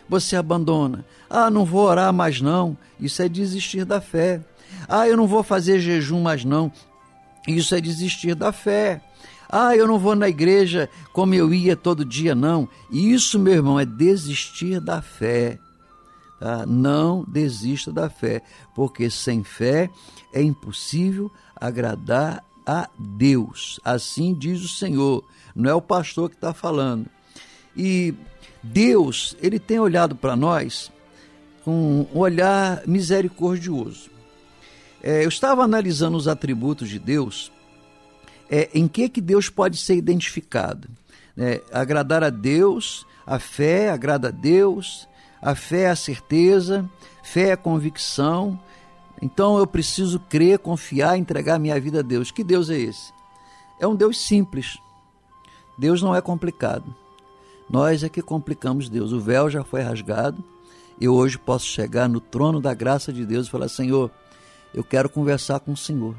você 0.09 0.35
abandona? 0.35 1.05
Ah, 1.29 1.49
não 1.49 1.63
vou 1.63 1.85
orar 1.85 2.11
mais 2.11 2.41
não. 2.41 2.75
Isso 2.99 3.21
é 3.21 3.29
desistir 3.29 3.85
da 3.85 4.01
fé. 4.01 4.41
Ah, 4.87 5.07
eu 5.07 5.15
não 5.15 5.27
vou 5.27 5.43
fazer 5.43 5.79
jejum 5.79 6.21
mais 6.21 6.43
não. 6.43 6.71
Isso 7.47 7.75
é 7.75 7.81
desistir 7.81 8.35
da 8.35 8.51
fé. 8.51 9.01
Ah, 9.49 9.75
eu 9.75 9.87
não 9.87 9.99
vou 9.99 10.15
na 10.15 10.27
igreja 10.27 10.89
como 11.13 11.35
eu 11.35 11.53
ia 11.53 11.75
todo 11.75 12.03
dia, 12.03 12.33
não. 12.33 12.67
Isso, 12.91 13.37
meu 13.37 13.53
irmão, 13.53 13.79
é 13.79 13.85
desistir 13.85 14.79
da 14.79 15.01
fé. 15.01 15.59
Tá? 16.39 16.65
Não 16.65 17.23
desista 17.27 17.91
da 17.91 18.09
fé, 18.09 18.41
porque 18.73 19.09
sem 19.09 19.43
fé 19.43 19.89
é 20.33 20.41
impossível 20.41 21.31
agradar 21.55 22.43
a 22.65 22.89
Deus. 22.97 23.79
Assim 23.83 24.33
diz 24.33 24.63
o 24.63 24.67
Senhor, 24.67 25.23
não 25.55 25.69
é 25.69 25.73
o 25.73 25.81
pastor 25.81 26.29
que 26.29 26.35
está 26.35 26.53
falando. 26.53 27.07
E 27.77 28.13
Deus, 28.61 29.37
ele 29.41 29.59
tem 29.59 29.79
olhado 29.79 30.15
para 30.15 30.35
nós 30.35 30.91
com 31.63 32.07
um 32.13 32.19
olhar 32.19 32.81
misericordioso. 32.85 34.14
É, 35.05 35.23
eu 35.23 35.29
estava 35.29 35.61
analisando 35.61 36.17
os 36.17 36.27
atributos 36.27 36.89
de 36.89 36.97
Deus, 36.97 37.51
é, 38.49 38.71
em 38.73 38.87
que 38.87 39.07
que 39.07 39.21
Deus 39.21 39.49
pode 39.49 39.77
ser 39.77 39.95
identificado. 39.95 40.89
É, 41.37 41.61
agradar 41.71 42.23
a 42.23 42.31
Deus, 42.31 43.05
a 43.23 43.37
fé 43.37 43.91
agrada 43.91 44.29
a 44.29 44.31
Deus, 44.31 45.07
a 45.39 45.53
fé 45.53 45.81
é 45.81 45.89
a 45.91 45.95
certeza, 45.95 46.89
fé 47.21 47.49
é 47.49 47.51
a 47.51 47.57
convicção. 47.57 48.59
Então 49.21 49.59
eu 49.59 49.67
preciso 49.67 50.19
crer, 50.19 50.57
confiar, 50.57 51.19
entregar 51.19 51.59
minha 51.59 51.79
vida 51.79 51.99
a 51.99 52.01
Deus. 52.01 52.31
Que 52.31 52.43
Deus 52.43 52.71
é 52.71 52.79
esse? 52.79 53.13
É 53.79 53.85
um 53.85 53.95
Deus 53.95 54.19
simples. 54.19 54.79
Deus 55.77 56.01
não 56.01 56.15
é 56.15 56.21
complicado. 56.21 56.95
Nós 57.69 58.03
é 58.03 58.09
que 58.09 58.23
complicamos 58.23 58.89
Deus. 58.89 59.11
O 59.11 59.19
véu 59.19 59.51
já 59.51 59.63
foi 59.63 59.83
rasgado. 59.83 60.43
Eu 60.99 61.13
hoje 61.13 61.37
posso 61.37 61.67
chegar 61.67 62.09
no 62.09 62.19
trono 62.19 62.59
da 62.59 62.73
graça 62.73 63.13
de 63.13 63.23
Deus 63.23 63.45
e 63.45 63.51
falar: 63.51 63.67
Senhor, 63.67 64.09
eu 64.75 64.83
quero 64.83 65.09
conversar 65.09 65.61
com 65.61 65.71
o 65.71 65.77
Senhor. 65.77 66.15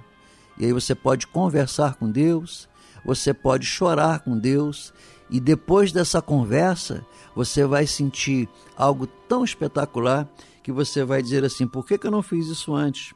E 0.59 0.64
aí 0.64 0.73
você 0.73 0.95
pode 0.95 1.27
conversar 1.27 1.97
com 1.97 2.11
Deus, 2.11 2.66
você 3.05 3.35
pode 3.35 3.66
chorar 3.66 4.21
com 4.21 4.38
Deus, 4.38 4.95
e 5.29 5.38
depois 5.38 5.92
dessa 5.92 6.23
conversa, 6.23 7.05
você 7.35 7.66
vai 7.66 7.87
sentir 7.87 8.49
algo 8.75 9.07
tão 9.07 9.45
espetacular 9.45 10.27
que 10.62 10.73
você 10.73 11.05
vai 11.05 11.23
dizer 11.23 11.45
assim: 11.45 11.66
por 11.66 11.85
que, 11.85 11.99
que 11.99 12.07
eu 12.07 12.11
não 12.11 12.23
fiz 12.23 12.47
isso 12.47 12.75
antes? 12.75 13.12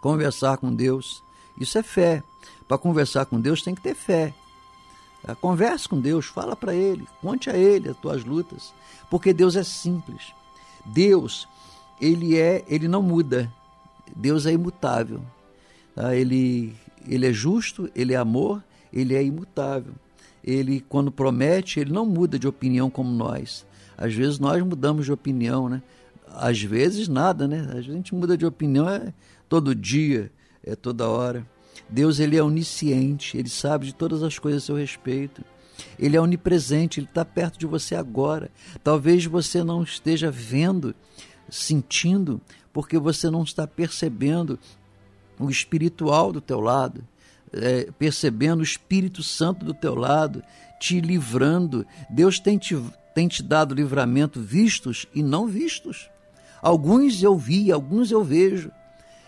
Conversar 0.00 0.56
com 0.56 0.74
Deus, 0.74 1.22
isso 1.60 1.76
é 1.76 1.82
fé. 1.82 2.22
Para 2.66 2.78
conversar 2.78 3.26
com 3.26 3.38
Deus 3.38 3.60
tem 3.60 3.74
que 3.74 3.82
ter 3.82 3.94
fé. 3.94 4.32
Tá? 5.22 5.34
Converse 5.34 5.86
com 5.86 6.00
Deus, 6.00 6.26
fala 6.26 6.56
para 6.56 6.74
Ele, 6.74 7.06
conte 7.20 7.50
a 7.50 7.56
Ele 7.56 7.90
as 7.90 7.96
tuas 7.98 8.24
lutas, 8.24 8.72
porque 9.10 9.34
Deus 9.34 9.56
é 9.56 9.62
simples. 9.62 10.32
Deus, 10.86 11.46
ele 12.00 12.38
é, 12.38 12.64
ele 12.66 12.88
não 12.88 13.02
muda. 13.02 13.52
Deus 14.14 14.46
é 14.46 14.52
imutável. 14.52 15.22
Tá? 15.94 16.14
Ele, 16.14 16.74
ele 17.08 17.26
é 17.26 17.32
justo, 17.32 17.90
ele 17.94 18.12
é 18.12 18.16
amor, 18.16 18.62
ele 18.92 19.14
é 19.14 19.22
imutável. 19.22 19.92
Ele, 20.42 20.84
quando 20.88 21.10
promete, 21.10 21.80
ele 21.80 21.92
não 21.92 22.04
muda 22.04 22.38
de 22.38 22.46
opinião 22.46 22.90
como 22.90 23.10
nós. 23.10 23.66
Às 23.96 24.12
vezes 24.14 24.38
nós 24.38 24.62
mudamos 24.62 25.06
de 25.06 25.12
opinião, 25.12 25.68
né? 25.68 25.82
Às 26.28 26.60
vezes 26.60 27.08
nada, 27.08 27.46
né? 27.48 27.70
A 27.72 27.80
gente 27.80 28.14
muda 28.14 28.36
de 28.36 28.44
opinião 28.44 28.88
é 28.88 29.14
todo 29.48 29.74
dia, 29.74 30.30
é 30.62 30.74
toda 30.74 31.08
hora. 31.08 31.46
Deus 31.88 32.18
ele 32.18 32.36
é 32.36 32.42
onisciente, 32.42 33.36
ele 33.38 33.48
sabe 33.48 33.86
de 33.86 33.94
todas 33.94 34.22
as 34.22 34.38
coisas 34.38 34.62
a 34.62 34.66
seu 34.66 34.76
respeito. 34.76 35.42
Ele 35.98 36.16
é 36.16 36.20
onipresente, 36.20 37.00
ele 37.00 37.06
está 37.06 37.24
perto 37.24 37.58
de 37.58 37.66
você 37.66 37.94
agora. 37.94 38.50
Talvez 38.82 39.24
você 39.24 39.62
não 39.62 39.82
esteja 39.82 40.30
vendo, 40.30 40.94
sentindo, 41.48 42.40
porque 42.74 42.98
você 42.98 43.30
não 43.30 43.44
está 43.44 43.68
percebendo 43.68 44.58
o 45.38 45.48
espiritual 45.48 46.32
do 46.32 46.40
teu 46.40 46.60
lado, 46.60 47.06
é, 47.52 47.88
percebendo 47.96 48.60
o 48.60 48.64
Espírito 48.64 49.22
Santo 49.22 49.64
do 49.64 49.72
teu 49.72 49.94
lado, 49.94 50.42
te 50.80 51.00
livrando. 51.00 51.86
Deus 52.10 52.40
tem 52.40 52.58
te, 52.58 52.76
tem 53.14 53.28
te 53.28 53.44
dado 53.44 53.74
livramento 53.76 54.40
vistos 54.40 55.06
e 55.14 55.22
não 55.22 55.46
vistos. 55.46 56.10
Alguns 56.60 57.22
eu 57.22 57.38
vi, 57.38 57.70
alguns 57.70 58.10
eu 58.10 58.24
vejo, 58.24 58.72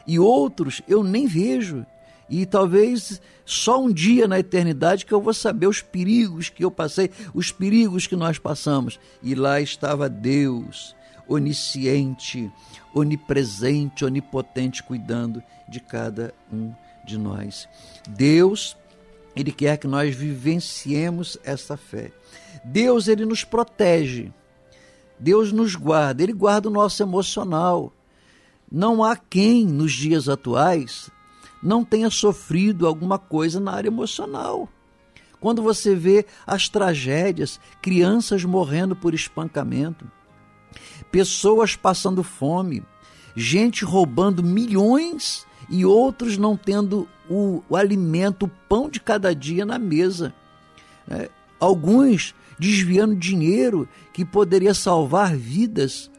e 0.06 0.18
outros 0.18 0.82
eu 0.88 1.04
nem 1.04 1.26
vejo. 1.26 1.86
E 2.28 2.44
talvez 2.44 3.20
só 3.44 3.80
um 3.80 3.92
dia 3.92 4.26
na 4.26 4.40
eternidade 4.40 5.06
que 5.06 5.14
eu 5.14 5.20
vou 5.20 5.32
saber 5.32 5.68
os 5.68 5.80
perigos 5.80 6.48
que 6.48 6.64
eu 6.64 6.70
passei, 6.72 7.12
os 7.32 7.52
perigos 7.52 8.08
que 8.08 8.16
nós 8.16 8.38
passamos. 8.38 8.98
E 9.22 9.36
lá 9.36 9.60
estava 9.60 10.08
Deus, 10.08 10.96
onisciente, 11.28 12.50
onipresente, 12.98 14.04
onipotente, 14.04 14.82
cuidando 14.82 15.42
de 15.68 15.80
cada 15.80 16.32
um 16.50 16.72
de 17.04 17.18
nós. 17.18 17.68
Deus, 18.08 18.76
ele 19.34 19.52
quer 19.52 19.76
que 19.76 19.86
nós 19.86 20.14
vivenciemos 20.14 21.36
essa 21.44 21.76
fé. 21.76 22.10
Deus, 22.64 23.06
ele 23.06 23.26
nos 23.26 23.44
protege. 23.44 24.32
Deus 25.18 25.52
nos 25.52 25.74
guarda, 25.74 26.22
ele 26.22 26.32
guarda 26.32 26.68
o 26.68 26.72
nosso 26.72 27.02
emocional. 27.02 27.92
Não 28.72 29.04
há 29.04 29.14
quem 29.14 29.66
nos 29.66 29.92
dias 29.92 30.28
atuais 30.28 31.10
não 31.62 31.84
tenha 31.84 32.10
sofrido 32.10 32.86
alguma 32.86 33.18
coisa 33.18 33.60
na 33.60 33.72
área 33.72 33.88
emocional. 33.88 34.68
Quando 35.40 35.62
você 35.62 35.94
vê 35.94 36.24
as 36.46 36.68
tragédias, 36.68 37.60
crianças 37.82 38.44
morrendo 38.44 38.96
por 38.96 39.14
espancamento, 39.14 40.10
pessoas 41.10 41.76
passando 41.76 42.22
fome, 42.22 42.82
gente 43.34 43.84
roubando 43.84 44.42
milhões 44.42 45.46
e 45.68 45.84
outros 45.84 46.38
não 46.38 46.56
tendo 46.56 47.08
o, 47.28 47.62
o 47.68 47.76
alimento, 47.76 48.46
o 48.46 48.50
pão 48.68 48.88
de 48.88 49.00
cada 49.00 49.34
dia 49.34 49.64
na 49.64 49.78
mesa. 49.78 50.32
É, 51.08 51.28
alguns 51.58 52.34
desviando 52.58 53.14
dinheiro 53.14 53.88
que 54.12 54.24
poderia 54.24 54.74
salvar 54.74 55.36
vidas 55.36 56.10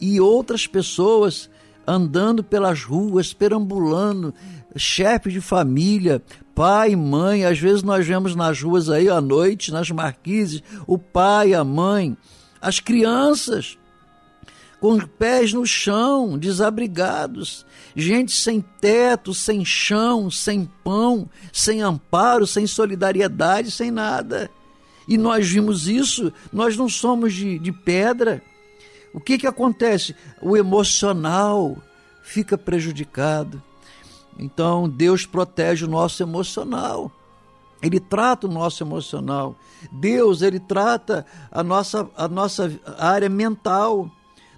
e 0.00 0.20
outras 0.20 0.66
pessoas 0.66 1.50
andando 1.86 2.42
pelas 2.42 2.82
ruas, 2.82 3.34
perambulando, 3.34 4.34
chefe 4.76 5.30
de 5.30 5.40
família, 5.40 6.22
pai, 6.54 6.96
mãe, 6.96 7.44
às 7.44 7.58
vezes 7.58 7.82
nós 7.82 8.06
vemos 8.06 8.34
nas 8.34 8.60
ruas 8.60 8.88
aí 8.88 9.08
à 9.08 9.20
noite, 9.20 9.70
nas 9.70 9.90
marquises, 9.90 10.62
o 10.86 10.96
pai, 10.96 11.52
a 11.52 11.62
mãe, 11.62 12.16
as 12.60 12.80
crianças 12.80 13.78
com 14.84 14.98
pés 14.98 15.54
no 15.54 15.64
chão, 15.64 16.36
desabrigados, 16.36 17.64
gente 17.96 18.32
sem 18.32 18.60
teto, 18.60 19.32
sem 19.32 19.64
chão, 19.64 20.30
sem 20.30 20.70
pão, 20.84 21.26
sem 21.50 21.80
amparo, 21.80 22.46
sem 22.46 22.66
solidariedade, 22.66 23.70
sem 23.70 23.90
nada. 23.90 24.50
E 25.08 25.16
nós 25.16 25.48
vimos 25.48 25.88
isso, 25.88 26.30
nós 26.52 26.76
não 26.76 26.86
somos 26.86 27.32
de, 27.32 27.58
de 27.58 27.72
pedra. 27.72 28.42
O 29.14 29.18
que, 29.18 29.38
que 29.38 29.46
acontece? 29.46 30.14
O 30.42 30.54
emocional 30.54 31.78
fica 32.22 32.58
prejudicado. 32.58 33.62
Então 34.38 34.86
Deus 34.86 35.24
protege 35.24 35.86
o 35.86 35.90
nosso 35.90 36.22
emocional. 36.22 37.10
Ele 37.82 37.98
trata 37.98 38.46
o 38.46 38.52
nosso 38.52 38.84
emocional. 38.84 39.56
Deus, 39.90 40.42
ele 40.42 40.60
trata 40.60 41.24
a 41.50 41.62
nossa, 41.62 42.06
a 42.14 42.28
nossa 42.28 42.70
área 42.98 43.30
mental 43.30 44.10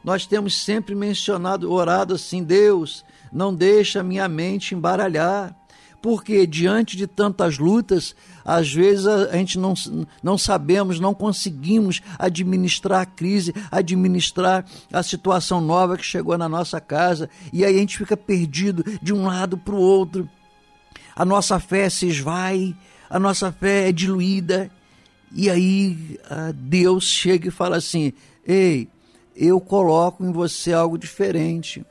nós 0.07 0.25
temos 0.25 0.63
sempre 0.63 0.95
mencionado, 0.95 1.71
orado 1.73 2.15
assim: 2.15 2.45
Deus, 2.45 3.05
não 3.33 3.53
deixa 3.53 4.05
minha 4.05 4.29
mente 4.29 4.73
embaralhar. 4.73 5.53
Porque 6.01 6.47
diante 6.47 6.97
de 6.97 7.09
tantas 7.09 7.59
lutas, 7.59 8.15
às 8.45 8.73
vezes 8.73 9.09
a 9.09 9.33
gente 9.33 9.59
não, 9.59 9.75
não 10.23 10.39
sabemos, 10.39 11.01
não 11.01 11.13
conseguimos 11.13 12.01
administrar 12.17 13.01
a 13.01 13.07
crise, 13.07 13.53
administrar 13.73 14.65
a 14.93 15.03
situação 15.03 15.61
nova 15.61 15.97
que 15.97 16.05
chegou 16.05 16.39
na 16.39 16.49
nossa 16.49 16.81
casa, 16.81 17.29
e 17.53 17.65
aí 17.65 17.75
a 17.75 17.79
gente 17.79 17.99
fica 17.99 18.17
perdido 18.17 18.85
de 19.03 19.13
um 19.13 19.27
lado 19.27 19.59
para 19.59 19.75
o 19.75 19.81
outro. 19.81 20.29
A 21.17 21.25
nossa 21.25 21.59
fé 21.59 21.91
se 21.91 22.07
esvai, 22.07 22.77
a 23.11 23.19
nossa 23.19 23.51
fé 23.51 23.89
é 23.89 23.93
diluída, 23.93 24.71
e 25.33 25.51
aí 25.51 26.21
Deus 26.55 27.05
chega 27.05 27.49
e 27.49 27.51
fala 27.51 27.79
assim: 27.79 28.13
Ei, 28.47 28.89
eu 29.37 29.61
coloco 29.61 30.25
em 30.25 30.33
você 30.33 30.73
algo 30.73 30.97
diferente. 30.97 31.85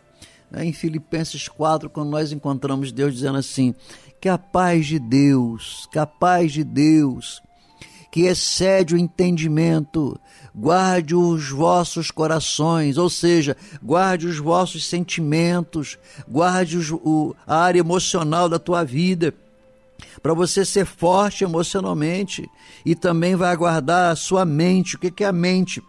Né, 0.49 0.65
em 0.65 0.73
Filipenses 0.73 1.47
4, 1.47 1.89
quando 1.89 2.10
nós 2.10 2.31
encontramos 2.31 2.91
Deus 2.91 3.13
dizendo 3.13 3.38
assim: 3.38 3.73
que 4.19 4.29
a 4.29 4.38
paz 4.38 4.88
de 4.88 4.99
Deus, 4.99 5.88
que 5.91 5.99
a 5.99 6.05
paz 6.05 6.51
de 6.51 6.63
Deus, 6.63 7.41
que 8.12 8.21
excede 8.21 8.95
o 8.95 8.97
entendimento, 8.97 10.19
guarde 10.55 11.13
os 11.13 11.49
vossos 11.49 12.10
corações, 12.10 12.97
ou 12.97 13.10
seja, 13.10 13.58
guarde 13.84 14.25
os 14.25 14.38
vossos 14.38 14.88
sentimentos, 14.88 15.97
guarde 16.27 16.77
os, 16.77 16.91
o, 16.91 17.36
a 17.45 17.58
área 17.58 17.79
emocional 17.79 18.47
da 18.47 18.58
tua 18.58 18.84
vida, 18.84 19.34
para 20.21 20.34
você 20.34 20.63
ser 20.65 20.86
forte 20.86 21.43
emocionalmente 21.43 22.49
e 22.86 22.95
também 22.95 23.36
vai 23.36 23.55
guardar 23.55 24.12
a 24.12 24.15
sua 24.15 24.45
mente. 24.45 24.95
O 24.95 24.99
que 24.99 25.23
é 25.23 25.27
a 25.27 25.34
mente? 25.34 25.84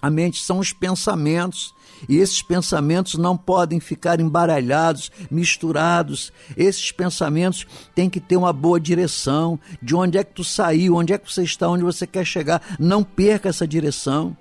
A 0.00 0.10
mente 0.10 0.42
são 0.42 0.58
os 0.58 0.72
pensamentos. 0.72 1.74
E 2.08 2.16
esses 2.16 2.40
pensamentos 2.40 3.14
não 3.14 3.36
podem 3.36 3.78
ficar 3.78 4.20
embaralhados, 4.20 5.10
misturados. 5.30 6.32
Esses 6.56 6.90
pensamentos 6.90 7.66
têm 7.94 8.08
que 8.08 8.20
ter 8.20 8.36
uma 8.36 8.52
boa 8.52 8.80
direção. 8.80 9.58
De 9.82 9.94
onde 9.94 10.16
é 10.16 10.24
que 10.24 10.34
tu 10.34 10.44
saiu, 10.44 10.96
onde 10.96 11.12
é 11.12 11.18
que 11.18 11.30
você 11.30 11.42
está, 11.42 11.68
onde 11.68 11.84
você 11.84 12.06
quer 12.06 12.24
chegar. 12.24 12.62
Não 12.78 13.02
perca 13.02 13.48
essa 13.48 13.66
direção. 13.66 14.36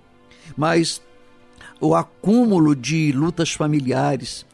Mas 0.55 1.01
o 1.79 1.95
acúmulo 1.95 2.75
de 2.75 3.11
lutas 3.11 3.51
familiares, 3.51 4.45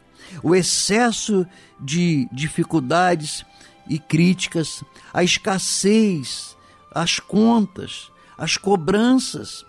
o 0.42 0.54
excesso 0.54 1.46
de 1.80 2.28
dificuldades 2.32 3.44
e 3.88 3.98
críticas, 3.98 4.82
a 5.12 5.22
escassez, 5.22 6.56
as 6.94 7.18
contas, 7.18 8.10
as 8.38 8.56
cobranças, 8.56 9.64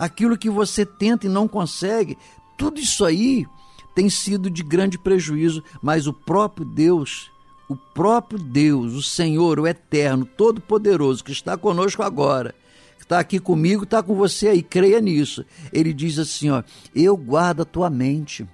aquilo 0.00 0.38
que 0.38 0.48
você 0.48 0.86
tenta 0.86 1.26
e 1.26 1.30
não 1.30 1.46
consegue, 1.46 2.16
tudo 2.56 2.80
isso 2.80 3.04
aí 3.04 3.46
tem 3.94 4.08
sido 4.08 4.48
de 4.48 4.62
grande 4.62 4.98
prejuízo, 4.98 5.62
mas 5.82 6.06
o 6.06 6.12
próprio 6.12 6.64
Deus, 6.64 7.30
o 7.68 7.76
próprio 7.76 8.38
Deus, 8.38 8.94
o 8.94 9.02
Senhor, 9.02 9.60
o 9.60 9.66
Eterno, 9.66 10.24
Todo-Poderoso, 10.24 11.22
que 11.22 11.32
está 11.32 11.54
conosco 11.54 12.02
agora, 12.02 12.54
que 12.96 13.02
está 13.02 13.18
aqui 13.18 13.38
comigo, 13.38 13.84
está 13.84 14.02
com 14.02 14.14
você 14.14 14.48
aí, 14.48 14.62
creia 14.62 15.02
nisso. 15.02 15.44
Ele 15.70 15.92
diz 15.92 16.18
assim: 16.18 16.48
ó, 16.48 16.62
eu 16.94 17.14
guardo 17.14 17.60
a 17.60 17.66
tua 17.66 17.90
mente 17.90 18.48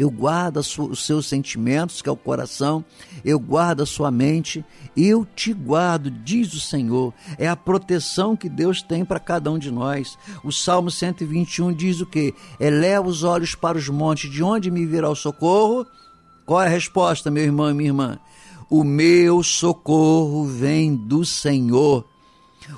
eu 0.00 0.10
guardo 0.10 0.56
os 0.56 1.04
seus 1.04 1.26
sentimentos, 1.26 2.00
que 2.00 2.08
é 2.08 2.12
o 2.12 2.16
coração, 2.16 2.82
eu 3.22 3.38
guardo 3.38 3.82
a 3.82 3.86
sua 3.86 4.10
mente, 4.10 4.64
eu 4.96 5.26
te 5.26 5.52
guardo, 5.52 6.10
diz 6.10 6.54
o 6.54 6.60
Senhor. 6.60 7.12
É 7.36 7.46
a 7.46 7.54
proteção 7.54 8.34
que 8.34 8.48
Deus 8.48 8.80
tem 8.80 9.04
para 9.04 9.20
cada 9.20 9.50
um 9.50 9.58
de 9.58 9.70
nós. 9.70 10.16
O 10.42 10.50
Salmo 10.50 10.90
121 10.90 11.74
diz 11.74 12.00
o 12.00 12.06
que? 12.06 12.34
Eleva 12.58 13.06
os 13.06 13.24
olhos 13.24 13.54
para 13.54 13.76
os 13.76 13.90
montes, 13.90 14.30
de 14.30 14.42
onde 14.42 14.70
me 14.70 14.86
virá 14.86 15.10
o 15.10 15.14
socorro? 15.14 15.86
Qual 16.46 16.62
é 16.62 16.66
a 16.66 16.70
resposta, 16.70 17.30
meu 17.30 17.44
irmão 17.44 17.70
e 17.70 17.74
minha 17.74 17.90
irmã? 17.90 18.18
O 18.70 18.82
meu 18.82 19.42
socorro 19.42 20.46
vem 20.46 20.96
do 20.96 21.26
Senhor. 21.26 22.06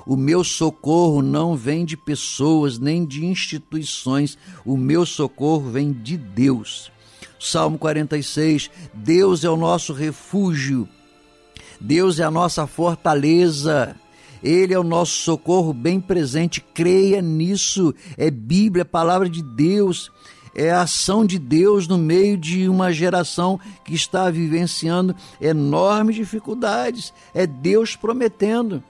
O 0.05 0.17
meu 0.17 0.43
socorro 0.43 1.21
não 1.21 1.55
vem 1.55 1.85
de 1.85 1.95
pessoas 1.95 2.77
nem 2.77 3.05
de 3.05 3.25
instituições, 3.25 4.37
o 4.65 4.75
meu 4.75 5.05
socorro 5.05 5.69
vem 5.69 5.93
de 5.93 6.17
Deus. 6.17 6.91
Salmo 7.43 7.77
46: 7.77 8.71
Deus 8.93 9.43
é 9.43 9.49
o 9.49 9.57
nosso 9.57 9.91
refúgio, 9.91 10.87
Deus 11.79 12.19
é 12.19 12.23
a 12.23 12.31
nossa 12.31 12.65
fortaleza. 12.65 13.95
Ele 14.41 14.73
é 14.73 14.79
o 14.79 14.83
nosso 14.83 15.13
socorro 15.13 15.71
bem 15.71 16.01
presente, 16.01 16.59
creia 16.59 17.21
nisso. 17.21 17.95
É 18.17 18.29
Bíblia, 18.29 18.81
é 18.81 18.83
palavra 18.83 19.29
de 19.29 19.41
Deus, 19.41 20.11
é 20.53 20.69
a 20.69 20.81
ação 20.81 21.25
de 21.25 21.39
Deus 21.39 21.87
no 21.87 21.97
meio 21.97 22.37
de 22.37 22.67
uma 22.67 22.91
geração 22.91 23.57
que 23.85 23.93
está 23.93 24.29
vivenciando 24.29 25.15
enormes 25.39 26.15
dificuldades. 26.15 27.13
É 27.33 27.47
Deus 27.47 27.95
prometendo 27.95 28.83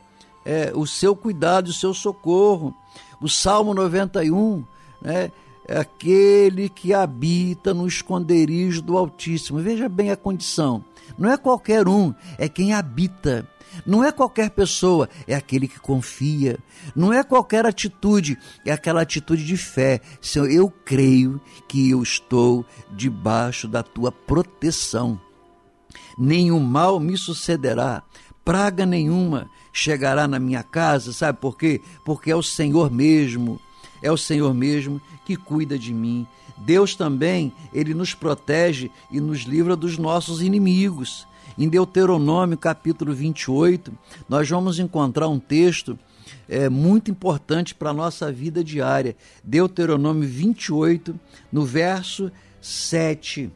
é, 0.43 0.71
o 0.73 0.87
seu 0.87 1.15
cuidado, 1.15 1.67
o 1.67 1.73
seu 1.73 1.93
socorro. 1.93 2.73
O 3.21 3.29
Salmo 3.29 3.73
91, 3.73 4.63
né, 5.01 5.31
é 5.67 5.77
aquele 5.77 6.67
que 6.67 6.93
habita 6.93 7.73
no 7.73 7.87
esconderijo 7.87 8.81
do 8.81 8.97
Altíssimo. 8.97 9.59
Veja 9.59 9.87
bem 9.87 10.11
a 10.11 10.17
condição. 10.17 10.83
Não 11.17 11.31
é 11.31 11.37
qualquer 11.37 11.87
um, 11.87 12.13
é 12.37 12.49
quem 12.49 12.73
habita. 12.73 13.47
Não 13.87 14.03
é 14.03 14.11
qualquer 14.11 14.51
pessoa, 14.51 15.09
é 15.27 15.33
aquele 15.33 15.67
que 15.67 15.79
confia. 15.79 16.59
Não 16.95 17.11
é 17.11 17.23
qualquer 17.23 17.65
atitude, 17.65 18.37
é 18.65 18.71
aquela 18.71 19.01
atitude 19.01 19.43
de 19.43 19.57
fé. 19.57 19.99
Senhor, 20.21 20.51
eu 20.51 20.71
creio 20.85 21.41
que 21.67 21.89
eu 21.89 22.03
estou 22.03 22.63
debaixo 22.91 23.67
da 23.67 23.81
tua 23.81 24.11
proteção. 24.11 25.19
Nenhum 26.17 26.59
mal 26.59 26.99
me 26.99 27.17
sucederá, 27.17 28.03
praga 28.45 28.85
nenhuma 28.85 29.49
chegará 29.71 30.27
na 30.27 30.37
minha 30.39 30.61
casa, 30.61 31.11
sabe 31.11 31.39
por 31.39 31.57
quê? 31.57 31.81
Porque 32.05 32.29
é 32.29 32.35
o 32.35 32.43
Senhor 32.43 32.91
mesmo 32.91 33.59
é 34.03 34.11
o 34.11 34.17
Senhor 34.17 34.53
mesmo 34.53 35.01
que 35.25 35.35
cuida 35.35 35.77
de 35.77 35.93
mim. 35.93 36.27
Deus 36.57 36.95
também, 36.95 37.51
ele 37.73 37.93
nos 37.93 38.13
protege 38.13 38.91
e 39.11 39.19
nos 39.19 39.41
livra 39.41 39.75
dos 39.75 39.97
nossos 39.97 40.41
inimigos. 40.41 41.27
Em 41.57 41.67
Deuteronômio 41.67 42.57
capítulo 42.57 43.13
28, 43.13 43.91
nós 44.27 44.49
vamos 44.49 44.79
encontrar 44.79 45.27
um 45.27 45.39
texto 45.39 45.97
é, 46.47 46.69
muito 46.69 47.11
importante 47.11 47.75
para 47.75 47.91
a 47.91 47.93
nossa 47.93 48.31
vida 48.31 48.63
diária. 48.63 49.15
Deuteronômio 49.43 50.27
28, 50.27 51.19
no 51.51 51.65
verso 51.65 52.31
7. 52.61 53.51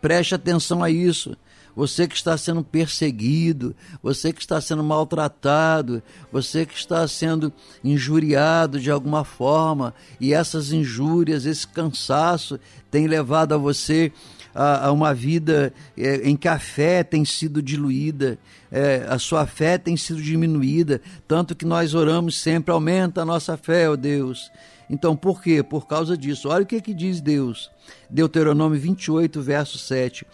Preste 0.00 0.34
atenção 0.34 0.84
a 0.84 0.90
isso 0.90 1.36
você 1.76 2.08
que 2.08 2.16
está 2.16 2.38
sendo 2.38 2.64
perseguido, 2.64 3.76
você 4.02 4.32
que 4.32 4.40
está 4.40 4.58
sendo 4.62 4.82
maltratado, 4.82 6.02
você 6.32 6.64
que 6.64 6.74
está 6.74 7.06
sendo 7.06 7.52
injuriado 7.84 8.80
de 8.80 8.90
alguma 8.90 9.24
forma, 9.24 9.94
e 10.18 10.32
essas 10.32 10.72
injúrias, 10.72 11.44
esse 11.44 11.68
cansaço 11.68 12.58
tem 12.90 13.06
levado 13.06 13.52
a 13.52 13.58
você 13.58 14.10
a, 14.54 14.90
uma 14.90 15.12
vida 15.12 15.70
é, 15.98 16.26
em 16.26 16.34
que 16.34 16.48
a 16.48 16.58
fé 16.58 17.04
tem 17.04 17.26
sido 17.26 17.60
diluída, 17.60 18.38
é, 18.72 19.06
a 19.06 19.18
sua 19.18 19.46
fé 19.46 19.76
tem 19.76 19.98
sido 19.98 20.22
diminuída, 20.22 21.02
tanto 21.28 21.54
que 21.54 21.66
nós 21.66 21.94
oramos 21.94 22.40
sempre, 22.40 22.72
aumenta 22.72 23.20
a 23.20 23.24
nossa 23.26 23.54
fé, 23.58 23.86
ó 23.86 23.92
oh 23.92 23.96
Deus. 23.98 24.50
Então, 24.88 25.16
por 25.16 25.42
quê? 25.42 25.62
Por 25.62 25.86
causa 25.86 26.16
disso. 26.16 26.48
Olha 26.48 26.62
o 26.62 26.66
que, 26.66 26.80
que 26.80 26.94
diz 26.94 27.20
Deus. 27.20 27.70
Deuteronômio 28.08 28.78
28, 28.78 29.40
verso 29.42 29.78
7. 29.78 30.26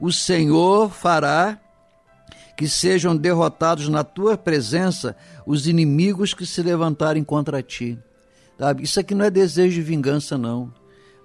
O 0.00 0.12
Senhor 0.12 0.90
fará 0.90 1.58
que 2.56 2.68
sejam 2.68 3.16
derrotados 3.16 3.88
na 3.88 4.02
tua 4.02 4.36
presença 4.38 5.14
os 5.44 5.66
inimigos 5.66 6.32
que 6.32 6.46
se 6.46 6.62
levantarem 6.62 7.22
contra 7.22 7.62
ti. 7.62 7.98
Sabe? 8.58 8.84
Isso 8.84 8.98
aqui 8.98 9.14
não 9.14 9.24
é 9.24 9.30
desejo 9.30 9.74
de 9.74 9.82
vingança, 9.82 10.38
não. 10.38 10.72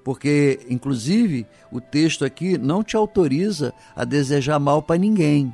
Porque, 0.04 0.60
inclusive, 0.70 1.46
o 1.72 1.80
texto 1.80 2.26
aqui 2.26 2.58
não 2.58 2.84
te 2.84 2.98
autoriza 2.98 3.74
a 3.96 4.04
desejar 4.04 4.60
mal 4.60 4.82
para 4.82 4.98
ninguém. 4.98 5.54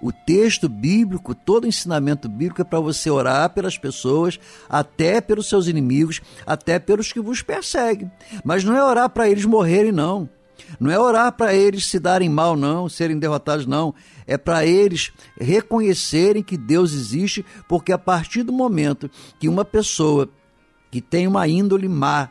O 0.00 0.12
texto 0.12 0.68
bíblico, 0.68 1.34
todo 1.34 1.66
ensinamento 1.66 2.28
bíblico 2.28 2.62
é 2.62 2.64
para 2.64 2.80
você 2.80 3.10
orar 3.10 3.50
pelas 3.50 3.76
pessoas, 3.76 4.38
até 4.68 5.20
pelos 5.20 5.48
seus 5.48 5.66
inimigos, 5.66 6.20
até 6.46 6.78
pelos 6.78 7.12
que 7.12 7.20
vos 7.20 7.42
perseguem. 7.42 8.10
Mas 8.44 8.64
não 8.64 8.76
é 8.76 8.82
orar 8.82 9.10
para 9.10 9.28
eles 9.28 9.44
morrerem, 9.44 9.92
não. 9.92 10.28
Não 10.78 10.90
é 10.90 10.98
orar 10.98 11.32
para 11.32 11.54
eles 11.54 11.86
se 11.86 11.98
darem 11.98 12.28
mal, 12.28 12.56
não, 12.56 12.88
serem 12.88 13.18
derrotados, 13.18 13.66
não. 13.66 13.94
É 14.26 14.36
para 14.36 14.64
eles 14.64 15.12
reconhecerem 15.38 16.42
que 16.42 16.56
Deus 16.56 16.92
existe, 16.92 17.44
porque 17.68 17.92
a 17.92 17.98
partir 17.98 18.42
do 18.42 18.52
momento 18.52 19.10
que 19.38 19.48
uma 19.48 19.64
pessoa 19.64 20.28
que 20.90 21.00
tem 21.00 21.26
uma 21.26 21.46
índole 21.46 21.88
má, 21.88 22.28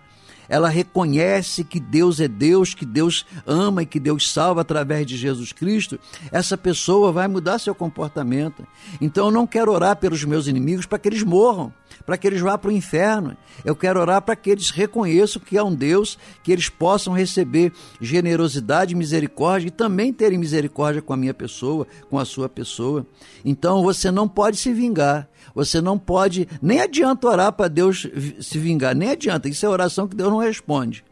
ela 0.50 0.68
reconhece 0.68 1.64
que 1.64 1.80
Deus 1.80 2.20
é 2.20 2.28
Deus, 2.28 2.74
que 2.74 2.86
Deus 2.86 3.26
ama 3.46 3.84
e 3.84 3.86
que 3.86 4.00
Deus 4.00 4.32
salva 4.32 4.62
através 4.62 5.06
de 5.06 5.16
Jesus 5.16 5.54
Cristo, 5.54 6.00
essa 6.32 6.58
pessoa 6.58 7.12
vai 7.12 7.28
mudar 7.28 7.60
seu 7.60 7.76
comportamento. 7.76 8.68
Então 9.00 9.28
eu 9.28 9.32
não 9.32 9.46
quero 9.46 9.72
orar 9.72 9.96
pelos 9.98 10.26
meus 10.26 10.48
inimigos 10.48 10.88
para 10.88 10.98
que 10.98 11.08
eles 11.08 11.24
morram, 11.24 11.72
para 12.06 12.18
que 12.18 12.26
eles 12.26 12.42
vá 12.42 12.58
para 12.58 12.70
o 12.70 12.74
inferno. 12.74 13.38
Eu 13.64 13.76
quero 13.76 14.00
orar 14.00 14.22
para 14.24 14.36
que 14.36 14.50
eles 14.50 14.72
reconheçam 14.72 15.42
que 15.42 15.58
há 15.58 15.64
um 15.64 15.76
Deus, 15.76 16.18
que 16.44 16.52
eles 16.52 16.68
possam 16.68 17.14
receber 17.14 17.72
generosidade, 18.02 18.96
misericórdia 18.96 19.68
e 19.68 19.72
também 19.72 20.12
terem 20.12 20.40
misericórdia 20.40 21.02
com 21.02 21.14
a 21.14 21.18
minha 21.18 21.34
pessoa, 21.34 21.86
com 22.10 22.18
a 22.18 22.26
sua 22.26 22.50
pessoa. 22.50 23.06
Então 23.46 23.84
você 23.84 24.10
não 24.10 24.28
pode 24.28 24.58
se 24.58 24.74
vingar. 24.74 25.30
Você 25.54 25.82
não 25.82 25.98
pode, 25.98 26.48
nem 26.62 26.80
adianta 26.80 27.28
orar 27.28 27.52
para 27.54 27.68
Deus 27.68 28.08
se 28.42 28.58
vingar, 28.58 28.96
nem 28.96 29.10
adianta. 29.10 29.50
Isso 29.50 29.66
é 29.66 29.70
oração 29.70 30.08
que 30.08 30.16
Deus 30.16 30.30
não 30.30 30.40
responde. 30.40 31.04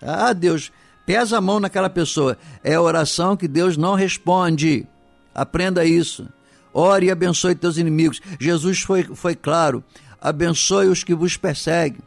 Ah, 0.00 0.32
Deus, 0.32 0.72
pesa 1.06 1.38
a 1.38 1.40
mão 1.40 1.60
naquela 1.60 1.90
pessoa. 1.90 2.36
É 2.62 2.78
oração 2.78 3.36
que 3.36 3.48
Deus 3.48 3.76
não 3.76 3.94
responde. 3.94 4.86
Aprenda 5.34 5.84
isso. 5.84 6.28
Ore 6.72 7.06
e 7.06 7.10
abençoe 7.10 7.54
teus 7.54 7.76
inimigos. 7.76 8.20
Jesus 8.40 8.80
foi, 8.80 9.04
foi 9.04 9.34
claro. 9.34 9.84
Abençoe 10.20 10.88
os 10.88 11.04
que 11.04 11.14
vos 11.14 11.36
perseguem. 11.36 12.00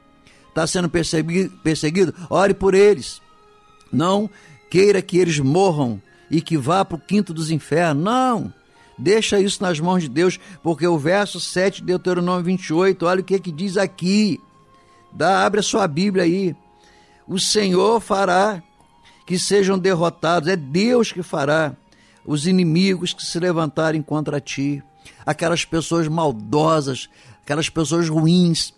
Está 0.49 0.65
sendo 0.65 0.89
perseguido? 0.89 2.13
Ore 2.29 2.53
por 2.53 2.73
eles. 2.73 3.21
Não 3.91 4.29
queira 4.69 5.01
que 5.01 5.17
eles 5.17 5.39
morram 5.39 6.01
e 6.31 6.41
que 6.41 6.57
vá 6.57 6.83
para 6.83 6.95
o 6.95 6.99
quinto 6.99 7.33
dos 7.33 7.51
infernos. 7.51 8.03
Não. 8.03 8.53
Deixa 8.97 9.39
isso 9.39 9.61
nas 9.61 9.79
mãos 9.79 10.03
de 10.03 10.09
Deus, 10.09 10.39
porque 10.63 10.87
o 10.87 10.97
verso 10.97 11.39
7 11.39 11.81
de 11.81 11.87
Deuteronômio 11.87 12.43
28, 12.43 13.05
olha 13.05 13.21
o 13.21 13.23
que, 13.23 13.39
que 13.39 13.51
diz 13.51 13.77
aqui. 13.77 14.39
Dá, 15.11 15.45
abre 15.45 15.59
a 15.59 15.63
sua 15.63 15.87
Bíblia 15.87 16.23
aí. 16.23 16.55
O 17.27 17.39
Senhor 17.39 17.99
fará 17.99 18.61
que 19.25 19.39
sejam 19.39 19.77
derrotados, 19.77 20.47
é 20.47 20.55
Deus 20.55 21.11
que 21.11 21.23
fará 21.23 21.75
os 22.25 22.47
inimigos 22.47 23.13
que 23.13 23.25
se 23.25 23.39
levantarem 23.39 24.01
contra 24.01 24.39
ti, 24.39 24.83
aquelas 25.25 25.65
pessoas 25.65 26.07
maldosas, 26.07 27.09
aquelas 27.43 27.69
pessoas 27.69 28.09
ruins, 28.09 28.73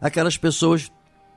aquelas 0.00 0.36
pessoas 0.36 0.90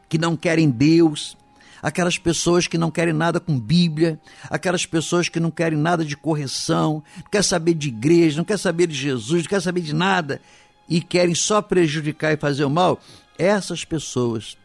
que 0.07 0.17
não 0.17 0.35
querem 0.35 0.69
Deus, 0.69 1.37
aquelas 1.81 2.17
pessoas 2.17 2.67
que 2.67 2.77
não 2.77 2.91
querem 2.91 3.13
nada 3.13 3.39
com 3.39 3.59
Bíblia, 3.59 4.19
aquelas 4.49 4.85
pessoas 4.85 5.29
que 5.29 5.39
não 5.39 5.51
querem 5.51 5.77
nada 5.77 6.03
de 6.03 6.15
correção, 6.15 7.03
não 7.17 7.29
quer 7.31 7.43
saber 7.43 7.73
de 7.73 7.89
igreja, 7.89 8.37
não 8.37 8.45
quer 8.45 8.59
saber 8.59 8.87
de 8.87 8.95
Jesus, 8.95 9.43
não 9.43 9.49
quer 9.49 9.61
saber 9.61 9.81
de 9.81 9.93
nada 9.93 10.41
e 10.87 11.01
querem 11.01 11.35
só 11.35 11.61
prejudicar 11.61 12.33
e 12.33 12.37
fazer 12.37 12.65
o 12.65 12.69
mal, 12.69 12.99
essas 13.37 13.85
pessoas 13.85 14.57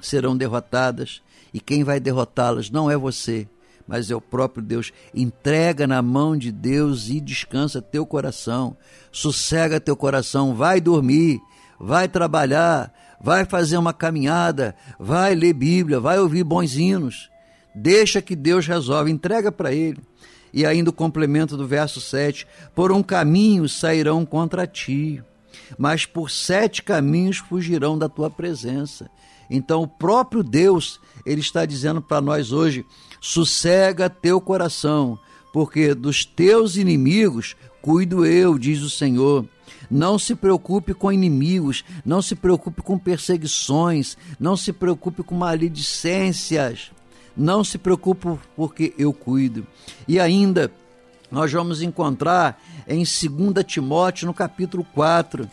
serão 0.00 0.36
derrotadas 0.36 1.20
e 1.52 1.60
quem 1.60 1.82
vai 1.82 1.98
derrotá-las 1.98 2.70
não 2.70 2.90
é 2.90 2.96
você, 2.96 3.48
mas 3.86 4.10
é 4.10 4.14
o 4.14 4.20
próprio 4.20 4.62
Deus. 4.62 4.92
Entrega 5.14 5.86
na 5.86 6.02
mão 6.02 6.36
de 6.36 6.52
Deus 6.52 7.08
e 7.08 7.20
descansa 7.20 7.80
teu 7.80 8.04
coração, 8.04 8.76
sossega 9.10 9.80
teu 9.80 9.96
coração, 9.96 10.54
vai 10.54 10.80
dormir, 10.80 11.40
vai 11.78 12.08
trabalhar, 12.08 12.92
vai 13.20 13.44
fazer 13.44 13.76
uma 13.76 13.92
caminhada, 13.92 14.74
vai 14.98 15.34
ler 15.34 15.52
Bíblia, 15.52 16.00
vai 16.00 16.18
ouvir 16.18 16.44
bons 16.44 16.76
hinos. 16.76 17.30
Deixa 17.74 18.22
que 18.22 18.34
Deus 18.34 18.66
resolve, 18.66 19.10
entrega 19.10 19.52
para 19.52 19.72
Ele. 19.72 19.98
E 20.52 20.64
ainda 20.64 20.90
o 20.90 20.92
complemento 20.92 21.56
do 21.56 21.66
verso 21.66 22.00
7: 22.00 22.46
Por 22.74 22.90
um 22.90 23.02
caminho 23.02 23.68
sairão 23.68 24.24
contra 24.24 24.66
ti, 24.66 25.22
mas 25.78 26.06
por 26.06 26.30
sete 26.30 26.82
caminhos 26.82 27.38
fugirão 27.38 27.98
da 27.98 28.08
tua 28.08 28.30
presença. 28.30 29.10
Então 29.50 29.82
o 29.82 29.88
próprio 29.88 30.42
Deus, 30.42 31.00
ele 31.24 31.40
está 31.40 31.66
dizendo 31.66 32.00
para 32.00 32.20
nós 32.20 32.52
hoje: 32.52 32.86
sossega 33.20 34.08
teu 34.08 34.40
coração, 34.40 35.18
porque 35.52 35.94
dos 35.94 36.24
teus 36.24 36.76
inimigos 36.76 37.54
cuido 37.82 38.24
eu, 38.24 38.58
diz 38.58 38.82
o 38.82 38.90
Senhor. 38.90 39.46
Não 39.90 40.18
se 40.18 40.34
preocupe 40.34 40.94
com 40.94 41.12
inimigos, 41.12 41.84
não 42.04 42.20
se 42.20 42.34
preocupe 42.34 42.82
com 42.82 42.98
perseguições, 42.98 44.16
não 44.38 44.56
se 44.56 44.72
preocupe 44.72 45.22
com 45.22 45.34
maledicências. 45.34 46.90
Não 47.36 47.62
se 47.62 47.76
preocupe 47.76 48.38
porque 48.56 48.94
eu 48.96 49.12
cuido. 49.12 49.66
E 50.08 50.18
ainda 50.18 50.72
nós 51.30 51.52
vamos 51.52 51.82
encontrar 51.82 52.58
em 52.88 53.04
2 53.04 53.64
Timóteo 53.66 54.26
no 54.26 54.32
capítulo 54.32 54.84
4. 54.94 55.48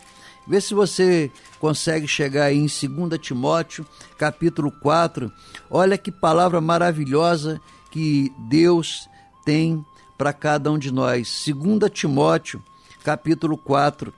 Vê 0.46 0.60
se 0.60 0.72
você 0.72 1.30
consegue 1.58 2.06
chegar 2.06 2.44
aí 2.44 2.58
em 2.58 2.66
2 2.66 3.20
Timóteo, 3.20 3.86
capítulo 4.16 4.70
4. 4.70 5.30
Olha 5.70 5.98
que 5.98 6.10
palavra 6.10 6.60
maravilhosa 6.60 7.60
que 7.90 8.32
Deus 8.48 9.08
tem 9.44 9.84
para 10.16 10.32
cada 10.32 10.70
um 10.70 10.78
de 10.78 10.90
nós. 10.90 11.44
2 11.46 11.90
Timóteo, 11.92 12.62
capítulo 13.04 13.58
4 13.58 14.12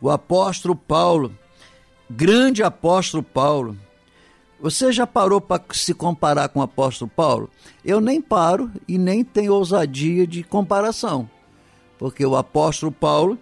o 0.00 0.08
apóstolo 0.08 0.74
Paulo, 0.74 1.36
grande 2.08 2.62
apóstolo 2.62 3.22
Paulo. 3.22 3.76
Você 4.58 4.92
já 4.92 5.06
parou 5.06 5.40
para 5.40 5.62
se 5.72 5.92
comparar 5.92 6.48
com 6.48 6.60
o 6.60 6.62
apóstolo 6.62 7.10
Paulo? 7.14 7.50
Eu 7.84 8.00
nem 8.00 8.20
paro 8.20 8.70
e 8.88 8.98
nem 8.98 9.22
tenho 9.22 9.54
ousadia 9.54 10.26
de 10.26 10.42
comparação, 10.42 11.28
porque 11.98 12.24
o 12.24 12.36
apóstolo 12.36 12.90
Paulo, 12.90 13.38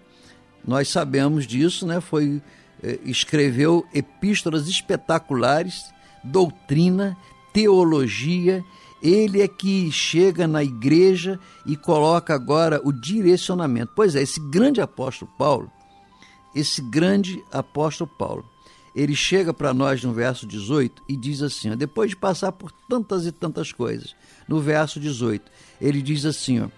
nós 0.66 0.88
sabemos 0.88 1.47
disso, 1.47 1.87
né? 1.87 2.01
Foi 2.01 2.42
eh, 2.83 2.99
escreveu 3.05 3.87
epístolas 3.94 4.68
espetaculares, 4.68 5.92
doutrina, 6.23 7.16
teologia. 7.53 8.64
Ele 9.02 9.40
é 9.40 9.48
que 9.48 9.90
chega 9.92 10.46
na 10.46 10.62
igreja 10.62 11.38
e 11.64 11.76
coloca 11.76 12.34
agora 12.34 12.80
o 12.84 12.92
direcionamento. 12.92 13.92
Pois 13.94 14.16
é, 14.16 14.22
esse 14.22 14.40
grande 14.40 14.80
apóstolo 14.80 15.30
Paulo, 15.38 15.70
esse 16.54 16.82
grande 16.82 17.42
apóstolo 17.52 18.11
Paulo. 18.18 18.44
Ele 18.94 19.14
chega 19.14 19.54
para 19.54 19.72
nós 19.72 20.02
no 20.02 20.12
verso 20.12 20.46
18 20.46 21.02
e 21.08 21.16
diz 21.16 21.42
assim: 21.42 21.70
ó, 21.70 21.76
depois 21.76 22.11
de 22.11 22.16
passar 22.16 22.50
por 22.50 22.72
tantas 22.88 23.26
e 23.26 23.30
tantas 23.30 23.70
coisas, 23.70 24.16
no 24.48 24.61
verso 24.61 24.98
18, 24.98 25.50
ele 25.80 26.02
diz 26.02 26.24
assim: 26.24 26.61
ó, 26.61 26.68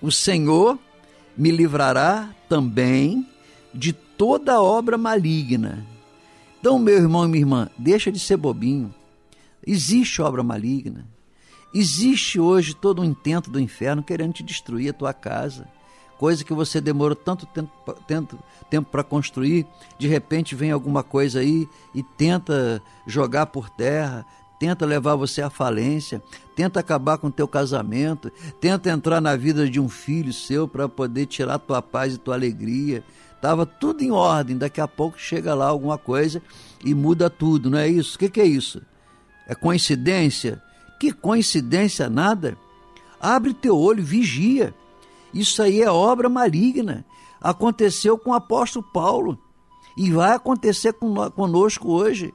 O 0.00 0.10
Senhor 0.10 0.78
me 1.36 1.50
livrará 1.50 2.34
também 2.48 3.28
de 3.74 3.92
toda 3.92 4.62
obra 4.62 4.96
maligna. 4.96 5.86
Então, 6.60 6.78
meu 6.78 6.96
irmão 6.96 7.24
e 7.24 7.28
minha 7.28 7.42
irmã, 7.42 7.70
deixa 7.76 8.12
de 8.12 8.18
ser 8.18 8.36
bobinho. 8.36 8.94
Existe 9.66 10.22
obra 10.22 10.42
maligna. 10.42 11.06
Existe 11.74 12.38
hoje 12.38 12.74
todo 12.74 13.02
um 13.02 13.04
intento 13.04 13.50
do 13.50 13.60
inferno 13.60 14.02
querendo 14.02 14.34
te 14.34 14.42
destruir 14.42 14.90
a 14.90 14.94
tua 14.94 15.12
casa 15.12 15.66
coisa 16.22 16.44
que 16.44 16.54
você 16.54 16.80
demorou 16.80 17.16
tanto 17.16 17.46
tempo, 17.46 17.72
tempo, 18.70 18.88
para 18.92 19.02
construir, 19.02 19.66
de 19.98 20.06
repente 20.06 20.54
vem 20.54 20.70
alguma 20.70 21.02
coisa 21.02 21.40
aí 21.40 21.68
e 21.92 22.00
tenta 22.00 22.80
jogar 23.04 23.46
por 23.46 23.68
terra, 23.68 24.24
tenta 24.56 24.86
levar 24.86 25.16
você 25.16 25.42
à 25.42 25.50
falência, 25.50 26.22
tenta 26.54 26.78
acabar 26.78 27.18
com 27.18 27.26
o 27.26 27.32
teu 27.32 27.48
casamento, 27.48 28.30
tenta 28.60 28.88
entrar 28.88 29.20
na 29.20 29.34
vida 29.34 29.68
de 29.68 29.80
um 29.80 29.88
filho 29.88 30.32
seu 30.32 30.68
para 30.68 30.88
poder 30.88 31.26
tirar 31.26 31.58
tua 31.58 31.82
paz 31.82 32.14
e 32.14 32.18
tua 32.18 32.36
alegria. 32.36 33.02
Tava 33.40 33.66
tudo 33.66 34.04
em 34.04 34.12
ordem, 34.12 34.56
daqui 34.56 34.80
a 34.80 34.86
pouco 34.86 35.18
chega 35.18 35.52
lá 35.54 35.66
alguma 35.66 35.98
coisa 35.98 36.40
e 36.84 36.94
muda 36.94 37.28
tudo, 37.28 37.68
não 37.68 37.78
é 37.78 37.88
isso? 37.88 38.14
O 38.14 38.18
que, 38.20 38.30
que 38.30 38.40
é 38.40 38.46
isso? 38.46 38.80
É 39.48 39.56
coincidência? 39.56 40.62
Que 41.02 41.10
coincidência 41.10 42.08
nada? 42.08 42.56
Abre 43.20 43.52
teu 43.52 43.76
olho, 43.76 44.04
vigia. 44.04 44.72
Isso 45.34 45.60
aí 45.60 45.82
é 45.82 45.90
obra 45.90 46.28
maligna. 46.28 47.04
Aconteceu 47.40 48.16
com 48.16 48.30
o 48.30 48.34
apóstolo 48.34 48.86
Paulo 48.92 49.36
e 49.96 50.12
vai 50.12 50.32
acontecer 50.32 50.94
conosco 51.34 51.90
hoje. 51.90 52.32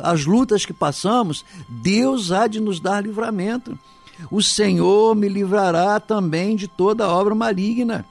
As 0.00 0.24
lutas 0.24 0.64
que 0.64 0.72
passamos, 0.72 1.44
Deus 1.68 2.32
há 2.32 2.46
de 2.46 2.60
nos 2.60 2.80
dar 2.80 3.04
livramento. 3.04 3.78
O 4.30 4.42
Senhor 4.42 5.14
me 5.14 5.28
livrará 5.28 6.00
também 6.00 6.56
de 6.56 6.68
toda 6.68 7.10
obra 7.10 7.34
maligna. 7.34 8.06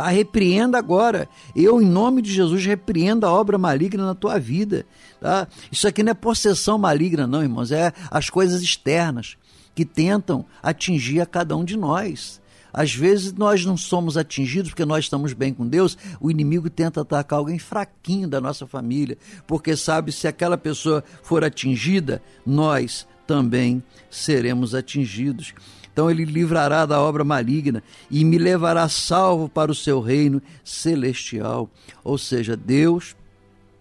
Tá? 0.00 0.08
Repreenda 0.08 0.78
agora. 0.78 1.28
Eu, 1.54 1.82
em 1.82 1.84
nome 1.84 2.22
de 2.22 2.32
Jesus, 2.32 2.64
repreendo 2.64 3.26
a 3.26 3.30
obra 3.30 3.58
maligna 3.58 4.06
na 4.06 4.14
tua 4.14 4.38
vida. 4.38 4.86
Tá? 5.20 5.46
Isso 5.70 5.86
aqui 5.86 6.02
não 6.02 6.12
é 6.12 6.14
possessão 6.14 6.78
maligna, 6.78 7.26
não, 7.26 7.42
irmãos. 7.42 7.70
É 7.70 7.92
as 8.10 8.30
coisas 8.30 8.62
externas 8.62 9.36
que 9.74 9.84
tentam 9.84 10.46
atingir 10.62 11.20
a 11.20 11.26
cada 11.26 11.54
um 11.54 11.62
de 11.62 11.76
nós. 11.76 12.40
Às 12.72 12.94
vezes 12.94 13.34
nós 13.34 13.66
não 13.66 13.76
somos 13.76 14.16
atingidos 14.16 14.70
porque 14.70 14.86
nós 14.86 15.04
estamos 15.04 15.34
bem 15.34 15.52
com 15.52 15.66
Deus, 15.66 15.98
o 16.18 16.30
inimigo 16.30 16.70
tenta 16.70 17.02
atacar 17.02 17.40
alguém 17.40 17.58
fraquinho 17.58 18.28
da 18.28 18.40
nossa 18.40 18.66
família, 18.66 19.18
porque 19.46 19.76
sabe 19.76 20.12
se 20.12 20.28
aquela 20.28 20.56
pessoa 20.56 21.04
for 21.22 21.44
atingida, 21.44 22.22
nós 22.46 23.06
também 23.26 23.82
seremos 24.08 24.74
atingidos. 24.74 25.52
Então 26.00 26.10
ele 26.10 26.24
livrará 26.24 26.86
da 26.86 26.98
obra 26.98 27.22
maligna 27.24 27.82
e 28.10 28.24
me 28.24 28.38
levará 28.38 28.88
salvo 28.88 29.50
para 29.50 29.70
o 29.70 29.74
seu 29.74 30.00
reino 30.00 30.40
celestial. 30.64 31.68
Ou 32.02 32.16
seja, 32.16 32.56
Deus 32.56 33.14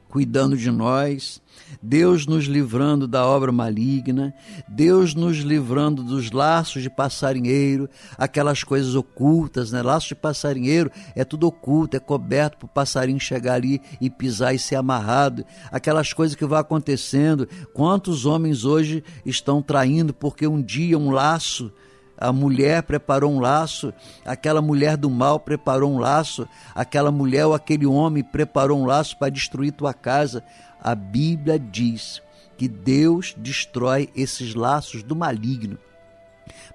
cuidando 0.09 0.57
de 0.57 0.69
nós, 0.69 1.41
Deus 1.81 2.27
nos 2.27 2.43
livrando 2.43 3.07
da 3.07 3.25
obra 3.25 3.53
maligna, 3.53 4.33
Deus 4.67 5.15
nos 5.15 5.37
livrando 5.37 6.03
dos 6.03 6.29
laços 6.29 6.83
de 6.83 6.89
passarinheiro, 6.89 7.89
aquelas 8.17 8.65
coisas 8.65 8.95
ocultas, 8.95 9.71
né? 9.71 9.81
Laço 9.81 10.09
de 10.09 10.15
passarinheiro 10.15 10.91
é 11.15 11.23
tudo 11.23 11.47
oculto, 11.47 11.95
é 11.95 12.01
coberto 12.01 12.57
para 12.57 12.65
o 12.65 12.69
passarinho 12.69 13.17
chegar 13.17 13.53
ali 13.53 13.81
e 14.01 14.09
pisar 14.09 14.53
e 14.53 14.59
ser 14.59 14.75
amarrado, 14.75 15.45
aquelas 15.71 16.11
coisas 16.11 16.35
que 16.35 16.45
vão 16.45 16.59
acontecendo. 16.59 17.47
Quantos 17.73 18.25
homens 18.25 18.65
hoje 18.65 19.05
estão 19.25 19.61
traindo 19.61 20.13
porque 20.13 20.45
um 20.45 20.61
dia 20.61 20.99
um 20.99 21.11
laço 21.11 21.71
a 22.19 22.33
mulher 22.33 22.83
preparou 22.83 23.31
um 23.31 23.39
laço, 23.39 23.93
aquela 24.25 24.61
mulher 24.61 24.97
do 24.97 25.09
mal 25.09 25.39
preparou 25.39 25.93
um 25.93 25.99
laço, 25.99 26.45
aquela 26.75 27.11
mulher 27.11 27.45
ou 27.45 27.53
aquele 27.53 27.85
homem 27.85 28.21
preparou 28.21 28.77
um 28.77 28.85
laço 28.85 29.17
para 29.17 29.29
destruir 29.29 29.71
tua 29.71 29.93
casa. 29.93 30.43
A 30.81 30.93
Bíblia 30.93 31.57
diz 31.57 32.21
que 32.57 32.67
Deus 32.67 33.33
destrói 33.37 34.09
esses 34.13 34.53
laços 34.53 35.01
do 35.01 35.15
maligno, 35.15 35.77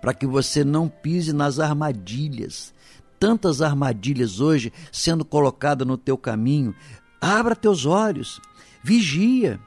para 0.00 0.14
que 0.14 0.26
você 0.26 0.64
não 0.64 0.88
pise 0.88 1.34
nas 1.34 1.58
armadilhas. 1.58 2.72
Tantas 3.20 3.60
armadilhas 3.60 4.40
hoje 4.40 4.72
sendo 4.90 5.26
colocadas 5.26 5.86
no 5.86 5.98
teu 5.98 6.16
caminho. 6.16 6.74
Abra 7.20 7.54
teus 7.54 7.84
olhos, 7.84 8.40
vigia, 8.82 9.60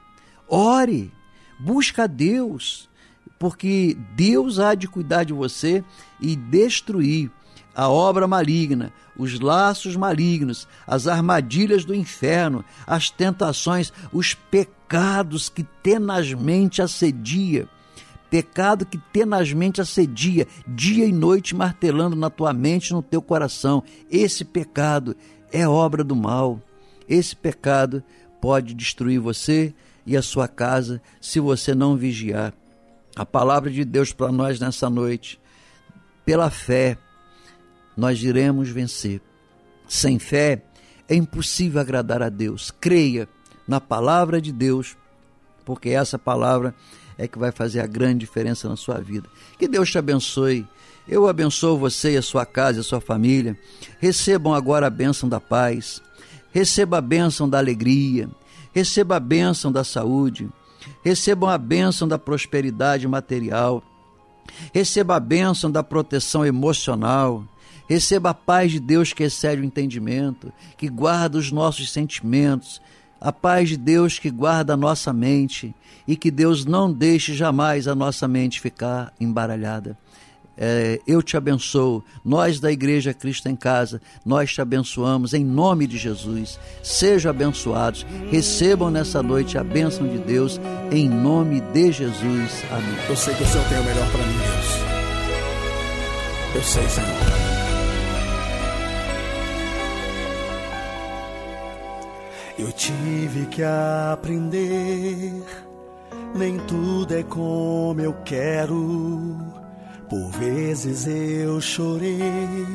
ore, 0.48 1.12
busca 1.60 2.04
a 2.04 2.06
Deus 2.08 2.87
porque 3.38 3.96
Deus 4.14 4.58
há 4.58 4.74
de 4.74 4.88
cuidar 4.88 5.24
de 5.24 5.32
você 5.32 5.84
e 6.20 6.34
destruir 6.34 7.30
a 7.78 7.88
obra 7.88 8.26
maligna, 8.26 8.92
os 9.16 9.38
laços 9.38 9.94
malignos, 9.94 10.66
as 10.84 11.06
armadilhas 11.06 11.84
do 11.84 11.94
inferno, 11.94 12.64
as 12.84 13.08
tentações, 13.08 13.92
os 14.12 14.34
pecados 14.34 15.48
que 15.48 15.62
tenazmente 15.62 16.82
assedia. 16.82 17.68
Pecado 18.28 18.84
que 18.84 18.98
tenazmente 18.98 19.80
assedia, 19.80 20.46
dia 20.66 21.06
e 21.06 21.12
noite 21.12 21.54
martelando 21.54 22.16
na 22.16 22.28
tua 22.28 22.52
mente, 22.52 22.92
no 22.92 23.00
teu 23.00 23.22
coração. 23.22 23.82
Esse 24.10 24.44
pecado 24.44 25.16
é 25.52 25.66
obra 25.66 26.02
do 26.02 26.16
mal. 26.16 26.60
Esse 27.08 27.36
pecado 27.36 28.02
pode 28.40 28.74
destruir 28.74 29.20
você 29.20 29.72
e 30.04 30.16
a 30.16 30.20
sua 30.20 30.48
casa 30.48 31.00
se 31.20 31.38
você 31.38 31.76
não 31.76 31.96
vigiar. 31.96 32.52
A 33.18 33.26
palavra 33.26 33.68
de 33.68 33.84
Deus 33.84 34.12
para 34.12 34.30
nós 34.30 34.60
nessa 34.60 34.88
noite, 34.88 35.40
pela 36.24 36.50
fé, 36.50 36.96
nós 37.96 38.22
iremos 38.22 38.68
vencer. 38.68 39.20
Sem 39.88 40.20
fé, 40.20 40.62
é 41.08 41.16
impossível 41.16 41.80
agradar 41.80 42.22
a 42.22 42.28
Deus. 42.28 42.70
Creia 42.70 43.28
na 43.66 43.80
palavra 43.80 44.40
de 44.40 44.52
Deus, 44.52 44.96
porque 45.64 45.88
essa 45.88 46.16
palavra 46.16 46.72
é 47.18 47.26
que 47.26 47.40
vai 47.40 47.50
fazer 47.50 47.80
a 47.80 47.88
grande 47.88 48.20
diferença 48.20 48.68
na 48.68 48.76
sua 48.76 49.00
vida. 49.00 49.28
Que 49.58 49.66
Deus 49.66 49.90
te 49.90 49.98
abençoe. 49.98 50.64
Eu 51.08 51.26
abençoo 51.26 51.76
você 51.76 52.12
e 52.12 52.16
a 52.18 52.22
sua 52.22 52.46
casa 52.46 52.78
e 52.78 52.80
a 52.82 52.84
sua 52.84 53.00
família. 53.00 53.58
Recebam 53.98 54.54
agora 54.54 54.86
a 54.86 54.90
bênção 54.90 55.28
da 55.28 55.40
paz. 55.40 56.00
Receba 56.52 56.98
a 56.98 57.00
bênção 57.00 57.48
da 57.48 57.58
alegria. 57.58 58.30
Receba 58.72 59.16
a 59.16 59.20
bênção 59.20 59.72
da 59.72 59.82
saúde. 59.82 60.48
Recebam 61.02 61.48
a 61.48 61.58
bênção 61.58 62.06
da 62.06 62.18
prosperidade 62.18 63.06
material. 63.06 63.82
Receba 64.72 65.16
a 65.16 65.20
bênção 65.20 65.70
da 65.70 65.82
proteção 65.82 66.44
emocional. 66.44 67.44
Receba 67.88 68.30
a 68.30 68.34
paz 68.34 68.72
de 68.72 68.80
Deus 68.80 69.12
que 69.12 69.22
excede 69.22 69.62
o 69.62 69.64
entendimento, 69.64 70.52
que 70.76 70.88
guarda 70.88 71.38
os 71.38 71.50
nossos 71.50 71.90
sentimentos, 71.90 72.82
a 73.20 73.32
paz 73.32 73.70
de 73.70 73.76
Deus 73.76 74.18
que 74.18 74.30
guarda 74.30 74.74
a 74.74 74.76
nossa 74.76 75.12
mente 75.12 75.74
e 76.06 76.16
que 76.16 76.30
Deus 76.30 76.64
não 76.64 76.92
deixe 76.92 77.34
jamais 77.34 77.88
a 77.88 77.94
nossa 77.94 78.28
mente 78.28 78.60
ficar 78.60 79.12
embaralhada. 79.20 79.96
É, 80.60 81.00
eu 81.06 81.22
te 81.22 81.36
abençoo, 81.36 82.02
nós 82.24 82.58
da 82.58 82.72
Igreja 82.72 83.14
Cristo 83.14 83.48
em 83.48 83.54
Casa, 83.54 84.02
nós 84.26 84.52
te 84.52 84.60
abençoamos 84.60 85.32
em 85.32 85.44
nome 85.44 85.86
de 85.86 85.96
Jesus. 85.96 86.58
Sejam 86.82 87.30
abençoados, 87.30 88.04
recebam 88.28 88.90
nessa 88.90 89.22
noite 89.22 89.56
a 89.56 89.62
bênção 89.62 90.08
de 90.08 90.18
Deus 90.18 90.60
em 90.90 91.08
nome 91.08 91.60
de 91.60 91.92
Jesus. 91.92 92.64
Amém. 92.72 92.96
Eu 93.08 93.16
sei 93.16 93.34
que 93.34 93.44
o 93.44 93.46
Senhor 93.46 93.68
tem 93.68 93.78
o 93.78 93.84
melhor 93.84 94.10
para 94.10 94.26
mim, 94.26 94.38
Deus. 94.38 94.98
Eu 96.56 96.62
sei, 96.64 96.88
Senhor. 96.88 97.08
Eu 102.58 102.72
tive 102.72 103.46
que 103.46 103.62
aprender, 103.62 105.44
nem 106.34 106.58
tudo 106.58 107.14
é 107.14 107.22
como 107.22 108.00
eu 108.00 108.12
quero. 108.24 109.67
Por 110.08 110.30
vezes 110.38 111.06
eu 111.06 111.60
chorei, 111.60 112.66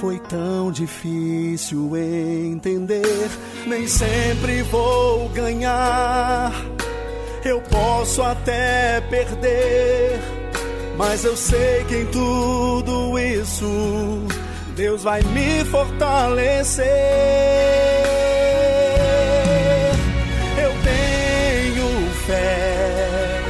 foi 0.00 0.18
tão 0.20 0.72
difícil 0.72 1.96
entender. 1.96 3.30
Nem 3.66 3.86
sempre 3.86 4.62
vou 4.62 5.28
ganhar, 5.30 6.52
eu 7.44 7.60
posso 7.62 8.22
até 8.22 9.00
perder, 9.10 10.18
mas 10.96 11.24
eu 11.24 11.36
sei 11.36 11.84
que 11.84 11.96
em 11.96 12.06
tudo 12.06 13.18
isso 13.18 13.66
Deus 14.74 15.02
vai 15.02 15.22
me 15.22 15.64
fortalecer. 15.66 16.84
fé 22.26 23.40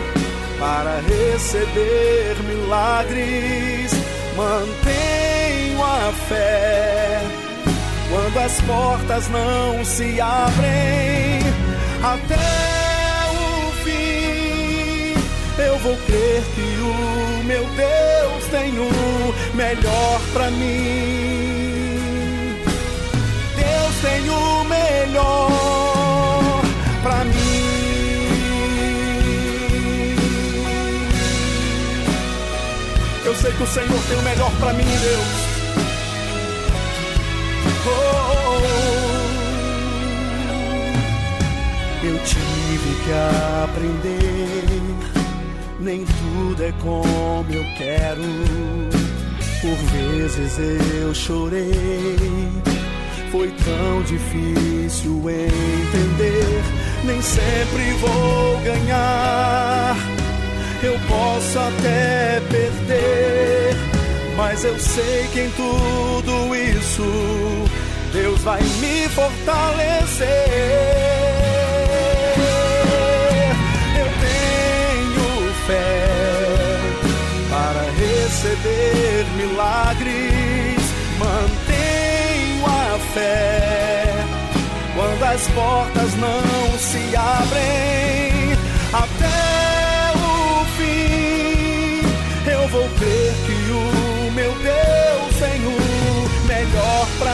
para 0.59 1.01
receber 1.01 2.34
milagres. 2.75 3.93
Mantenho 4.37 5.83
a 5.83 6.13
fé 6.29 7.21
quando 8.11 8.39
as 8.39 8.61
portas 8.63 9.29
não 9.29 9.85
se 9.85 10.21
abrem 10.21 11.41
até 12.03 12.35
o 13.31 13.73
fim. 13.85 15.15
Eu 15.57 15.79
vou 15.79 15.97
crer 16.07 16.43
que 16.55 16.81
o 16.81 17.45
meu 17.45 17.65
Deus 17.65 18.45
tem 18.51 18.77
o 18.77 19.35
melhor 19.55 20.21
para 20.33 20.51
mim. 20.51 21.85
Deus 23.55 23.95
tem 24.03 24.29
o 24.31 24.65
melhor 24.65 25.51
para 27.03 27.25
mim. 27.25 27.44
Sei 33.45 33.53
que 33.53 33.63
o 33.63 33.67
Senhor 33.67 34.03
tem 34.09 34.19
o 34.19 34.23
melhor 34.23 34.51
para 34.59 34.73
mim, 34.73 34.85
Deus. 34.85 35.27
Oh. 37.87 38.25
Eu 42.07 42.19
tive 42.25 42.95
que 43.05 43.13
aprender. 43.65 44.65
Nem 45.79 46.07
tudo 46.07 46.65
é 46.65 46.73
como 46.81 47.53
eu 47.53 47.65
quero. 47.77 48.23
Por 49.61 49.77
vezes 49.93 50.59
eu 50.95 51.15
chorei. 51.15 52.51
Foi 53.31 53.49
tão 53.49 54.03
difícil 54.05 55.23
entender. 55.29 56.63
Nem 57.05 57.21
sempre 57.21 57.93
vou 58.01 58.61
ganhar 58.61 59.97
eu 60.85 60.99
posso 61.09 61.59
até 61.59 62.41
perder, 62.51 63.75
mas 64.37 64.65
eu 64.65 64.79
sei 64.79 65.29
que 65.33 65.41
em 65.41 65.51
tudo 65.51 66.55
isso 66.55 67.03
Deus 68.13 68.41
vai 68.43 68.63
me 68.63 69.09
fortalecer. 69.09 70.27
Eu 73.99 74.09
tenho 74.21 75.55
fé 75.67 76.07
para 77.49 77.83
receber 77.99 79.27
milagres, 79.37 80.83
mantenho 81.19 82.67
a 82.67 82.99
fé 83.15 84.25
quando 84.95 85.23
as 85.23 85.49
portas 85.49 86.15
não 86.17 86.79
se 86.79 87.17
abrem 87.17 88.34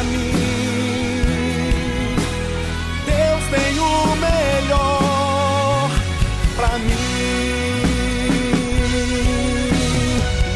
mim. 0.04 0.32
Deus 3.06 3.44
tem 3.50 3.78
o 3.78 4.16
melhor 4.16 5.90
para 6.56 6.78
mim. 6.78 8.00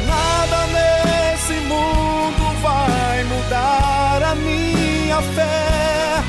Nada 0.06 0.66
nesse 0.66 1.54
mundo 1.66 2.44
vai 2.62 3.24
mudar 3.24 4.22
a 4.22 4.34
minha 4.34 5.20
fé. 5.20 6.22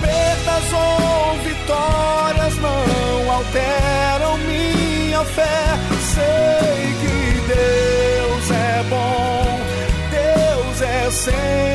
Perdas 0.00 0.72
ou 0.72 1.38
vitórias 1.44 2.56
não 2.56 3.32
alteram 3.32 4.38
minha 4.38 5.24
fé. 5.24 5.78
Sei 6.14 6.94
que 7.00 7.40
Deus 7.48 8.50
é 8.50 8.82
bom, 8.88 9.60
Deus 10.10 10.82
é 10.82 11.10
sempre 11.10 11.71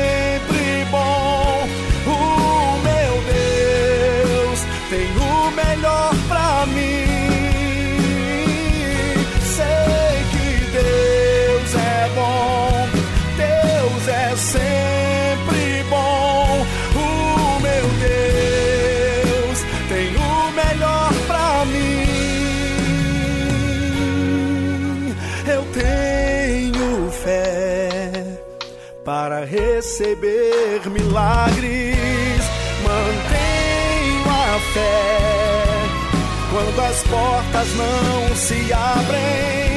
receber 29.78 30.80
milagres. 30.90 32.42
Mantenho 32.82 34.24
a 34.28 34.58
fé 34.74 35.84
quando 36.50 36.80
as 36.80 37.02
portas 37.04 37.68
não 37.76 38.36
se 38.36 38.72
abrem 38.72 39.67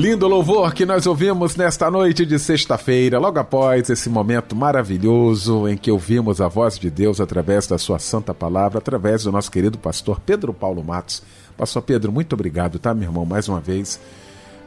Lindo 0.00 0.26
louvor 0.26 0.72
que 0.72 0.86
nós 0.86 1.06
ouvimos 1.06 1.56
nesta 1.56 1.90
noite 1.90 2.24
de 2.24 2.38
sexta-feira, 2.38 3.18
logo 3.18 3.38
após 3.38 3.90
esse 3.90 4.08
momento 4.08 4.56
maravilhoso 4.56 5.68
em 5.68 5.76
que 5.76 5.90
ouvimos 5.90 6.40
a 6.40 6.48
voz 6.48 6.78
de 6.78 6.88
Deus 6.88 7.20
através 7.20 7.66
da 7.66 7.76
sua 7.76 7.98
santa 7.98 8.32
palavra, 8.32 8.78
através 8.78 9.24
do 9.24 9.30
nosso 9.30 9.50
querido 9.50 9.76
pastor 9.76 10.18
Pedro 10.18 10.54
Paulo 10.54 10.82
Matos. 10.82 11.22
Pastor 11.54 11.82
Pedro, 11.82 12.10
muito 12.10 12.32
obrigado, 12.32 12.78
tá, 12.78 12.94
meu 12.94 13.10
irmão, 13.10 13.26
mais 13.26 13.46
uma 13.46 13.60
vez 13.60 14.00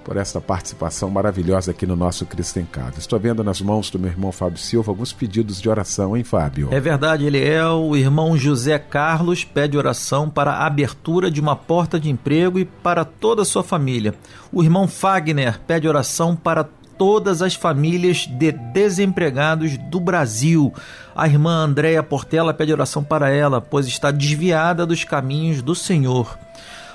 por 0.04 0.18
esta 0.18 0.42
participação 0.42 1.10
maravilhosa 1.10 1.72
aqui 1.72 1.86
no 1.86 1.96
nosso 1.96 2.26
Cristo 2.26 2.60
em 2.60 2.66
Casa. 2.66 3.00
Estou 3.00 3.20
vendo 3.20 3.44
nas 3.44 3.62
mãos 3.62 3.90
do 3.90 3.98
meu 3.98 4.10
irmão 4.10 4.32
Fábio 4.32 4.58
Silva 4.58 4.92
alguns 4.92 5.14
pedidos 5.14 5.62
de 5.62 5.70
oração, 5.70 6.16
hein, 6.16 6.24
Fábio? 6.24 6.70
É 6.72 6.80
verdade, 6.80 7.26
ele 7.26 7.44
é 7.44 7.66
o 7.66 7.96
irmão 7.96 8.38
José 8.38 8.78
Carlos, 8.78 9.44
pede 9.44 9.78
oração 9.78 10.30
para 10.30 10.52
a 10.52 10.66
abertura 10.66 11.32
de 11.32 11.40
uma 11.40 11.56
porta 11.56 12.00
de 12.00 12.10
emprego 12.10 12.60
e 12.60 12.66
para 12.66 13.06
toda 13.06 13.42
a 13.42 13.46
sua 13.46 13.64
família. 13.64 14.14
O 14.52 14.62
irmão 14.62 14.88
Fagner 14.88 15.60
pede 15.66 15.88
oração 15.88 16.36
para 16.36 16.68
todas 16.98 17.42
as 17.42 17.56
famílias 17.56 18.28
de 18.28 18.52
desempregados 18.52 19.78
do 19.78 20.00
Brasil. 20.00 20.74
A 21.16 21.28
irmã 21.28 21.52
Andréia 21.52 22.04
Portela 22.04 22.54
pede 22.54 22.72
oração 22.72 23.04
para 23.04 23.30
ela, 23.30 23.60
pois 23.60 23.88
está 23.88 24.12
desviada 24.12 24.86
dos 24.86 25.04
caminhos 25.04 25.62
do 25.62 25.76
Senhor. 25.76 26.38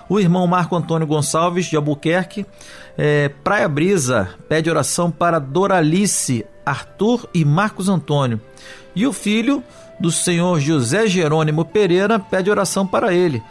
O 0.08 0.18
irmão 0.18 0.46
Marco 0.46 0.74
Antônio 0.74 1.06
Gonçalves, 1.06 1.66
de 1.66 1.76
Albuquerque, 1.76 2.46
é, 2.96 3.28
Praia 3.44 3.68
Brisa, 3.68 4.30
pede 4.48 4.70
oração 4.70 5.10
para 5.10 5.38
Doralice, 5.38 6.46
Arthur 6.64 7.28
e 7.34 7.44
Marcos 7.44 7.88
Antônio. 7.88 8.40
E 8.94 9.06
o 9.06 9.12
filho 9.12 9.62
do 10.00 10.10
senhor 10.10 10.60
José 10.60 11.06
Jerônimo 11.06 11.64
Pereira 11.64 12.18
pede 12.18 12.50
oração 12.50 12.86
para 12.86 13.12
ele, 13.12 13.42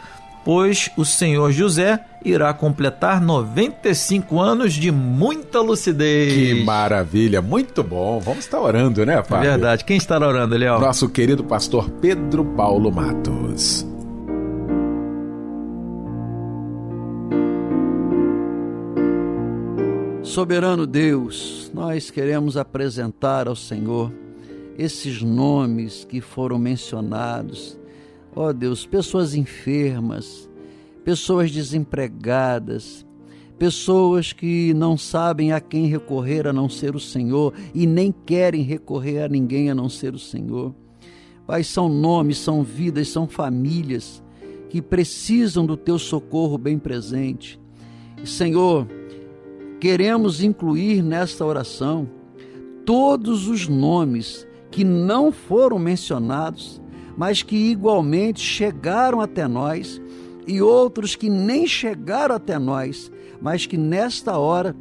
pois 0.44 0.90
o 0.96 1.04
senhor 1.04 1.52
José 1.52 2.00
irá 2.24 2.52
completar 2.52 3.20
95 3.20 4.40
anos 4.40 4.74
de 4.74 4.90
muita 4.90 5.60
lucidez. 5.60 6.32
Que 6.32 6.64
maravilha, 6.64 7.40
muito 7.40 7.82
bom. 7.82 8.18
Vamos 8.18 8.40
estar 8.40 8.60
orando, 8.60 9.04
né, 9.06 9.22
Pai? 9.22 9.46
É 9.46 9.50
verdade. 9.50 9.84
Quem 9.84 9.96
está 9.96 10.18
orando, 10.18 10.56
Léo? 10.56 10.80
Nosso 10.80 11.08
querido 11.08 11.44
pastor 11.44 11.88
Pedro 12.00 12.44
Paulo 12.44 12.90
Matos. 12.90 13.86
Soberano 20.28 20.86
Deus, 20.86 21.70
nós 21.72 22.10
queremos 22.10 22.58
apresentar 22.58 23.48
ao 23.48 23.56
Senhor 23.56 24.12
esses 24.76 25.22
nomes 25.22 26.04
que 26.04 26.20
foram 26.20 26.58
mencionados. 26.58 27.78
Ó 28.36 28.48
oh 28.48 28.52
Deus, 28.52 28.84
pessoas 28.84 29.34
enfermas, 29.34 30.48
pessoas 31.02 31.50
desempregadas, 31.50 33.06
pessoas 33.58 34.34
que 34.34 34.74
não 34.74 34.98
sabem 34.98 35.50
a 35.52 35.60
quem 35.60 35.86
recorrer 35.86 36.46
a 36.46 36.52
não 36.52 36.68
ser 36.68 36.94
o 36.94 37.00
Senhor 37.00 37.54
e 37.74 37.86
nem 37.86 38.12
querem 38.12 38.62
recorrer 38.62 39.22
a 39.22 39.28
ninguém 39.28 39.70
a 39.70 39.74
não 39.74 39.88
ser 39.88 40.14
o 40.14 40.18
Senhor. 40.18 40.74
Pai, 41.46 41.64
são 41.64 41.88
nomes, 41.88 42.36
são 42.36 42.62
vidas, 42.62 43.08
são 43.08 43.26
famílias 43.26 44.22
que 44.68 44.82
precisam 44.82 45.64
do 45.64 45.76
teu 45.76 45.98
socorro 45.98 46.58
bem 46.58 46.78
presente. 46.78 47.58
Senhor, 48.26 48.86
queremos 49.80 50.42
incluir 50.42 51.02
nesta 51.02 51.44
oração 51.44 52.08
todos 52.84 53.48
os 53.48 53.68
nomes 53.68 54.46
que 54.70 54.84
não 54.84 55.30
foram 55.30 55.78
mencionados, 55.78 56.80
mas 57.16 57.42
que 57.42 57.56
igualmente 57.56 58.40
chegaram 58.40 59.20
até 59.20 59.46
nós, 59.46 60.00
e 60.46 60.62
outros 60.62 61.14
que 61.14 61.28
nem 61.28 61.66
chegaram 61.66 62.34
até 62.34 62.58
nós, 62.58 63.10
mas 63.40 63.66
que 63.66 63.76
nesta 63.76 64.38
hora 64.38 64.74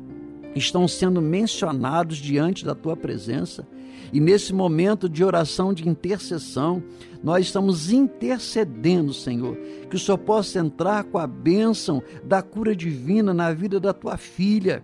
estão 0.55 0.87
sendo 0.87 1.21
mencionados 1.21 2.17
diante 2.17 2.63
da 2.65 2.73
tua 2.73 2.95
presença. 2.95 3.67
E 4.11 4.19
nesse 4.19 4.53
momento 4.53 5.09
de 5.09 5.23
oração, 5.23 5.73
de 5.73 5.87
intercessão, 5.87 6.83
nós 7.23 7.45
estamos 7.45 7.91
intercedendo, 7.91 9.13
Senhor, 9.13 9.57
que 9.89 9.95
o 9.95 9.99
Senhor 9.99 10.17
possa 10.17 10.59
entrar 10.59 11.03
com 11.03 11.17
a 11.17 11.27
bênção 11.27 12.01
da 12.23 12.41
cura 12.41 12.75
divina 12.75 13.33
na 13.33 13.51
vida 13.51 13.79
da 13.79 13.93
tua 13.93 14.17
filha, 14.17 14.83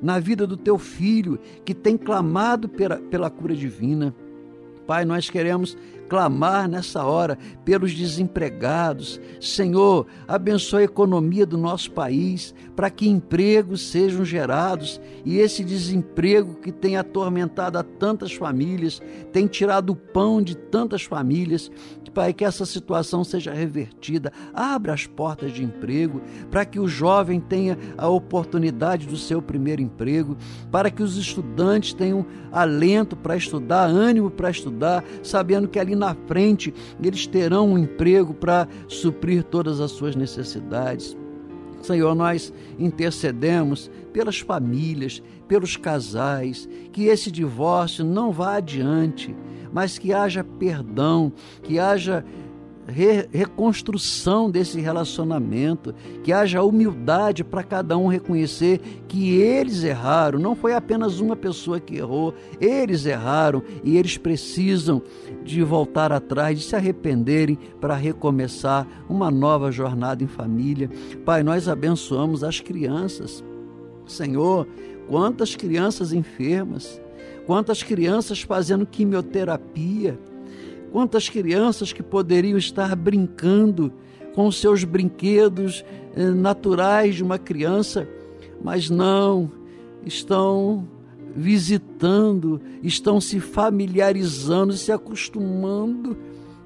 na 0.00 0.18
vida 0.18 0.46
do 0.46 0.56
teu 0.56 0.78
filho, 0.78 1.38
que 1.64 1.74
tem 1.74 1.96
clamado 1.96 2.68
pela, 2.68 2.96
pela 2.96 3.30
cura 3.30 3.54
divina. 3.54 4.14
Pai, 4.86 5.04
nós 5.04 5.30
queremos 5.30 5.76
clamar 6.12 6.68
nessa 6.68 7.06
hora 7.06 7.38
pelos 7.64 7.94
desempregados. 7.94 9.18
Senhor, 9.40 10.06
abençoe 10.28 10.82
a 10.82 10.84
economia 10.84 11.46
do 11.46 11.56
nosso 11.56 11.90
país 11.90 12.54
para 12.76 12.90
que 12.90 13.08
empregos 13.08 13.80
sejam 13.88 14.22
gerados 14.22 15.00
e 15.24 15.38
esse 15.38 15.64
desemprego 15.64 16.56
que 16.56 16.70
tem 16.70 16.98
atormentado 16.98 17.78
a 17.78 17.82
tantas 17.82 18.34
famílias, 18.34 19.00
tem 19.32 19.46
tirado 19.46 19.94
o 19.94 19.96
pão 19.96 20.42
de 20.42 20.54
tantas 20.54 21.02
famílias, 21.02 21.70
Pai, 22.14 22.32
que 22.34 22.44
essa 22.44 22.66
situação 22.66 23.24
seja 23.24 23.52
revertida. 23.52 24.32
Abra 24.52 24.92
as 24.92 25.06
portas 25.06 25.52
de 25.52 25.64
emprego 25.64 26.20
para 26.50 26.64
que 26.64 26.78
o 26.78 26.86
jovem 26.86 27.40
tenha 27.40 27.78
a 27.96 28.06
oportunidade 28.08 29.06
do 29.06 29.16
seu 29.16 29.40
primeiro 29.40 29.80
emprego, 29.80 30.36
para 30.70 30.90
que 30.90 31.02
os 31.02 31.16
estudantes 31.16 31.94
tenham 31.94 32.26
alento 32.50 33.16
para 33.16 33.36
estudar, 33.36 33.86
ânimo 33.86 34.30
para 34.30 34.50
estudar, 34.50 35.02
sabendo 35.22 35.68
que 35.68 35.78
ali 35.78 35.94
na 36.02 36.16
frente 36.26 36.74
eles 37.00 37.28
terão 37.28 37.68
um 37.68 37.78
emprego 37.78 38.34
para 38.34 38.66
suprir 38.88 39.44
todas 39.44 39.80
as 39.80 39.92
suas 39.92 40.16
necessidades. 40.16 41.16
Senhor, 41.80 42.14
nós 42.14 42.52
intercedemos 42.78 43.90
pelas 44.12 44.40
famílias, 44.40 45.22
pelos 45.46 45.76
casais, 45.76 46.68
que 46.92 47.04
esse 47.04 47.30
divórcio 47.30 48.04
não 48.04 48.32
vá 48.32 48.56
adiante, 48.56 49.34
mas 49.72 49.96
que 49.96 50.12
haja 50.12 50.44
perdão, 50.44 51.32
que 51.62 51.78
haja 51.78 52.24
re 52.86 53.28
reconstrução 53.32 54.50
desse 54.50 54.80
relacionamento, 54.80 55.94
que 56.22 56.32
haja 56.32 56.62
humildade 56.62 57.44
para 57.44 57.62
cada 57.62 57.96
um 57.96 58.06
reconhecer 58.06 58.80
que 59.08 59.34
eles 59.36 59.84
erraram, 59.84 60.38
não 60.38 60.54
foi 60.54 60.74
apenas 60.74 61.20
uma 61.20 61.36
pessoa 61.36 61.78
que 61.78 61.96
errou, 61.96 62.34
eles 62.60 63.06
erraram 63.06 63.62
e 63.84 63.96
eles 63.96 64.16
precisam 64.16 65.02
de 65.44 65.62
voltar 65.62 66.12
atrás, 66.12 66.58
de 66.58 66.64
se 66.64 66.76
arrependerem 66.76 67.58
para 67.80 67.94
recomeçar 67.94 68.86
uma 69.08 69.30
nova 69.30 69.70
jornada 69.70 70.22
em 70.22 70.28
família. 70.28 70.90
Pai, 71.24 71.42
nós 71.42 71.68
abençoamos 71.68 72.42
as 72.42 72.60
crianças. 72.60 73.44
Senhor, 74.06 74.66
quantas 75.08 75.54
crianças 75.54 76.12
enfermas, 76.12 77.00
quantas 77.46 77.82
crianças 77.82 78.42
fazendo 78.42 78.86
quimioterapia, 78.86 80.18
Quantas 80.92 81.26
crianças 81.26 81.90
que 81.90 82.02
poderiam 82.02 82.58
estar 82.58 82.94
brincando 82.94 83.90
com 84.34 84.52
seus 84.52 84.84
brinquedos 84.84 85.82
eh, 86.14 86.26
naturais 86.26 87.14
de 87.14 87.22
uma 87.22 87.38
criança, 87.38 88.06
mas 88.62 88.90
não, 88.90 89.50
estão 90.04 90.86
visitando, 91.34 92.60
estão 92.82 93.22
se 93.22 93.40
familiarizando, 93.40 94.74
se 94.74 94.92
acostumando 94.92 96.14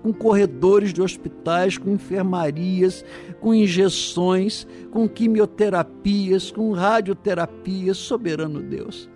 com 0.02 0.12
corredores 0.12 0.92
de 0.92 1.00
hospitais, 1.00 1.78
com 1.78 1.92
enfermarias, 1.92 3.04
com 3.40 3.54
injeções, 3.54 4.66
com 4.90 5.08
quimioterapias, 5.08 6.50
com 6.50 6.72
radioterapias. 6.72 7.96
Soberano 7.96 8.60
Deus, 8.60 9.08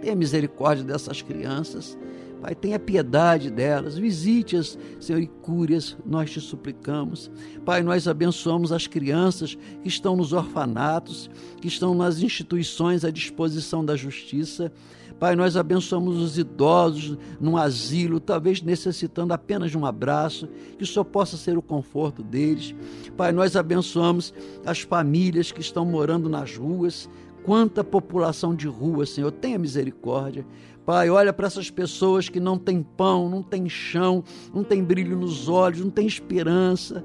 tenha 0.00 0.14
misericórdia 0.14 0.84
dessas 0.84 1.22
crianças 1.22 1.98
Pai, 2.42 2.56
tenha 2.56 2.76
piedade 2.76 3.52
delas, 3.52 3.96
visite-as, 3.96 4.76
Senhor, 4.98 5.22
e 5.22 5.28
cure-as, 5.28 5.96
nós 6.04 6.28
te 6.28 6.40
suplicamos. 6.40 7.30
Pai, 7.64 7.84
nós 7.84 8.08
abençoamos 8.08 8.72
as 8.72 8.88
crianças 8.88 9.56
que 9.80 9.86
estão 9.86 10.16
nos 10.16 10.32
orfanatos, 10.32 11.30
que 11.60 11.68
estão 11.68 11.94
nas 11.94 12.20
instituições 12.20 13.04
à 13.04 13.12
disposição 13.12 13.84
da 13.84 13.94
justiça. 13.94 14.72
Pai, 15.20 15.36
nós 15.36 15.56
abençoamos 15.56 16.20
os 16.20 16.36
idosos 16.36 17.16
num 17.40 17.56
asilo, 17.56 18.18
talvez 18.18 18.60
necessitando 18.60 19.32
apenas 19.32 19.70
de 19.70 19.78
um 19.78 19.86
abraço, 19.86 20.48
que 20.76 20.84
Senhor 20.84 21.04
possa 21.04 21.36
ser 21.36 21.56
o 21.56 21.62
conforto 21.62 22.24
deles. 22.24 22.74
Pai, 23.16 23.30
nós 23.30 23.54
abençoamos 23.54 24.34
as 24.66 24.80
famílias 24.80 25.52
que 25.52 25.60
estão 25.60 25.84
morando 25.84 26.28
nas 26.28 26.56
ruas. 26.56 27.08
Quanta 27.44 27.82
população 27.82 28.54
de 28.54 28.66
rua, 28.68 29.04
Senhor, 29.06 29.30
tenha 29.30 29.58
misericórdia. 29.58 30.46
Pai, 30.84 31.08
olha 31.08 31.32
para 31.32 31.46
essas 31.46 31.70
pessoas 31.70 32.28
que 32.28 32.40
não 32.40 32.58
têm 32.58 32.82
pão, 32.82 33.28
não 33.28 33.42
têm 33.42 33.68
chão, 33.68 34.24
não 34.52 34.64
têm 34.64 34.82
brilho 34.82 35.16
nos 35.16 35.48
olhos, 35.48 35.80
não 35.80 35.90
têm 35.90 36.06
esperança. 36.06 37.04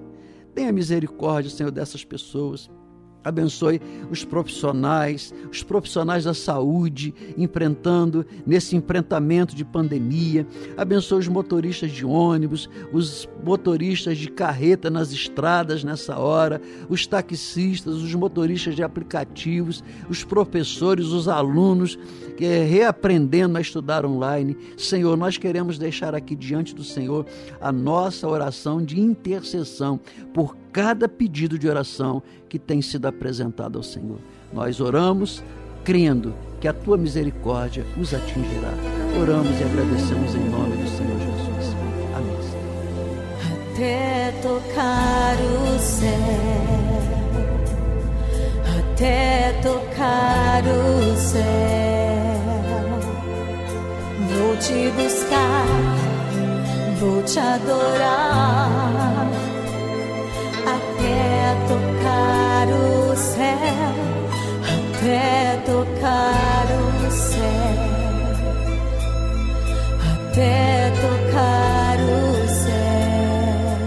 Tenha 0.55 0.71
misericórdia, 0.71 1.51
Senhor, 1.51 1.71
dessas 1.71 2.03
pessoas. 2.03 2.69
Abençoe 3.23 3.81
os 4.09 4.23
profissionais, 4.23 5.33
os 5.51 5.61
profissionais 5.61 6.23
da 6.23 6.33
saúde, 6.33 7.13
enfrentando 7.37 8.25
nesse 8.45 8.75
enfrentamento 8.75 9.55
de 9.55 9.65
pandemia. 9.65 10.47
Abençoe 10.77 11.19
os 11.19 11.27
motoristas 11.27 11.91
de 11.91 12.05
ônibus, 12.05 12.69
os 12.93 13.27
motoristas 13.43 14.17
de 14.17 14.29
carreta 14.29 14.89
nas 14.89 15.11
estradas 15.11 15.83
nessa 15.83 16.17
hora, 16.17 16.61
os 16.89 17.05
taxistas, 17.05 17.95
os 17.95 18.15
motoristas 18.15 18.75
de 18.75 18.83
aplicativos, 18.83 19.83
os 20.09 20.23
professores, 20.23 21.07
os 21.07 21.27
alunos 21.27 21.99
que 22.37 22.45
é, 22.45 22.63
reaprendendo 22.63 23.57
a 23.57 23.61
estudar 23.61 24.05
online. 24.05 24.55
Senhor, 24.77 25.17
nós 25.17 25.37
queremos 25.37 25.77
deixar 25.77 26.15
aqui 26.15 26.35
diante 26.35 26.73
do 26.73 26.83
Senhor 26.83 27.25
a 27.59 27.71
nossa 27.71 28.27
oração 28.27 28.81
de 28.83 28.99
intercessão 28.99 29.99
por 30.33 30.55
cada 30.77 31.09
pedido 31.09 31.57
de 31.57 31.67
oração 31.67 32.21
que 32.47 32.59
tem 32.59 32.83
sido 32.83 33.07
apresentado 33.07 33.79
ao 33.79 33.83
Senhor. 33.83 34.19
Nós 34.53 34.79
oramos 34.79 35.43
crendo 35.83 36.35
que 36.61 36.67
a 36.67 36.73
tua 36.73 36.95
misericórdia 36.95 37.83
os 37.99 38.13
atingirá. 38.13 38.71
Oramos 39.19 39.59
e 39.59 39.63
agradecemos 39.63 40.35
em 40.35 40.49
nome 40.51 40.77
do 40.77 40.87
Senhor 40.87 41.17
Jesus. 41.19 41.75
Amém. 42.15 42.37
Até 43.73 44.31
tocar 44.43 45.35
o 45.41 45.79
céu, 45.79 46.11
até 48.77 49.53
tocar 49.63 50.63
o 50.63 51.17
céu, 51.17 51.41
vou 54.29 54.55
te 54.57 54.91
buscar, 54.91 55.65
vou 56.99 57.23
te 57.23 57.39
adorar 57.39 59.16
até 61.47 61.55
tocar 61.67 62.67
o 62.67 63.15
céu, 63.15 63.95
até 64.75 65.61
tocar 65.65 66.67
o 66.75 67.11
céu, 67.11 67.77
até 70.11 70.91
tocar 71.01 71.97
o 71.99 72.47
céu. 72.49 73.77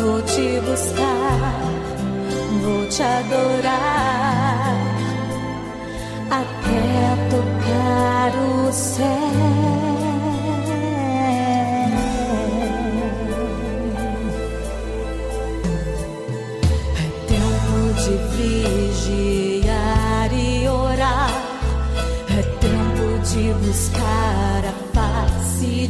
Vou 0.00 0.22
te 0.22 0.60
buscar, 0.66 1.54
vou 2.62 2.86
te 2.88 3.02
adorar, 3.02 4.74
até 6.30 7.16
tocar 7.30 8.32
o 8.36 8.72
céu. 8.72 9.77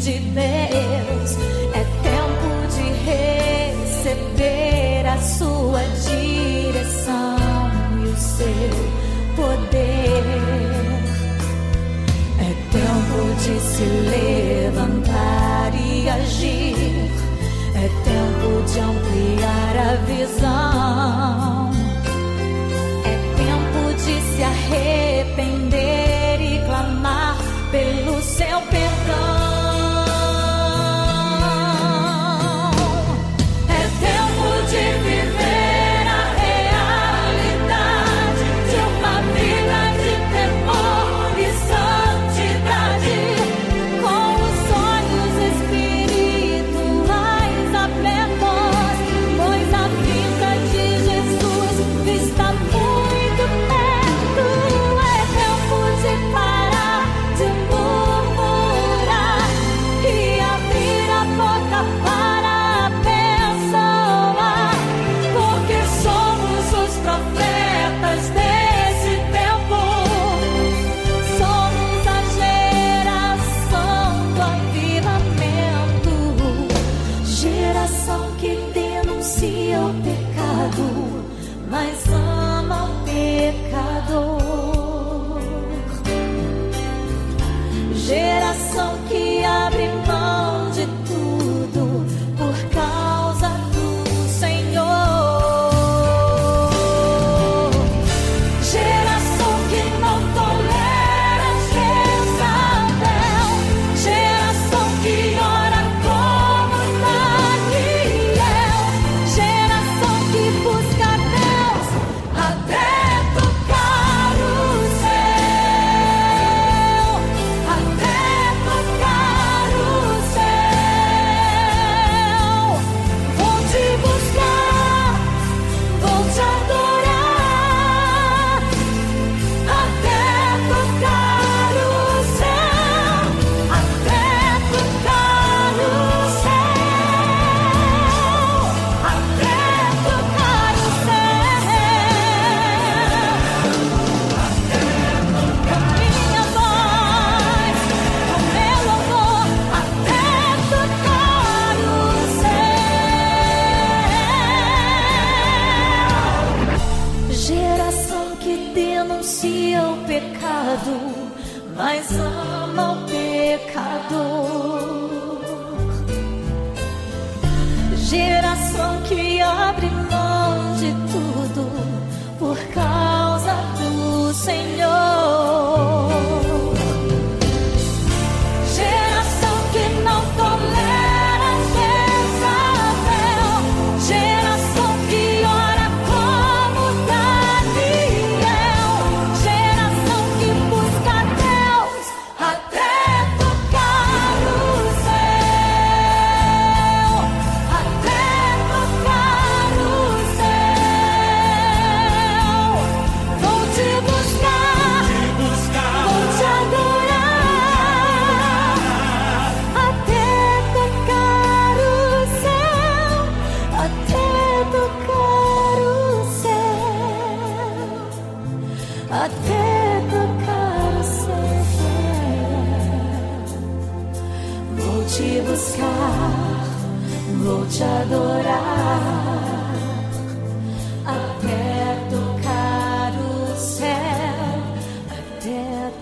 De 0.00 0.18
Deus. 0.18 1.36
É 1.74 1.84
tempo 2.02 2.50
de 2.74 2.86
receber 3.84 5.06
a 5.06 5.18
sua 5.18 5.82
direção 6.08 7.36
e 8.00 8.04
o 8.06 8.16
seu 8.16 8.72
poder. 9.36 10.24
É 12.40 12.50
tempo 12.72 13.18
de 13.42 13.54
se 13.60 13.84
levantar 14.10 15.72
e 15.74 16.08
agir. 16.08 17.10
É 17.74 17.88
tempo 18.04 18.62
de 18.72 18.80
ampliar 18.80 19.76
a 19.76 19.94
visão 20.06 21.28
se 24.38 24.44
arrepender 24.44 25.07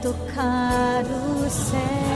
tocar 0.06 1.04
o 1.04 1.50
céu. 1.50 2.15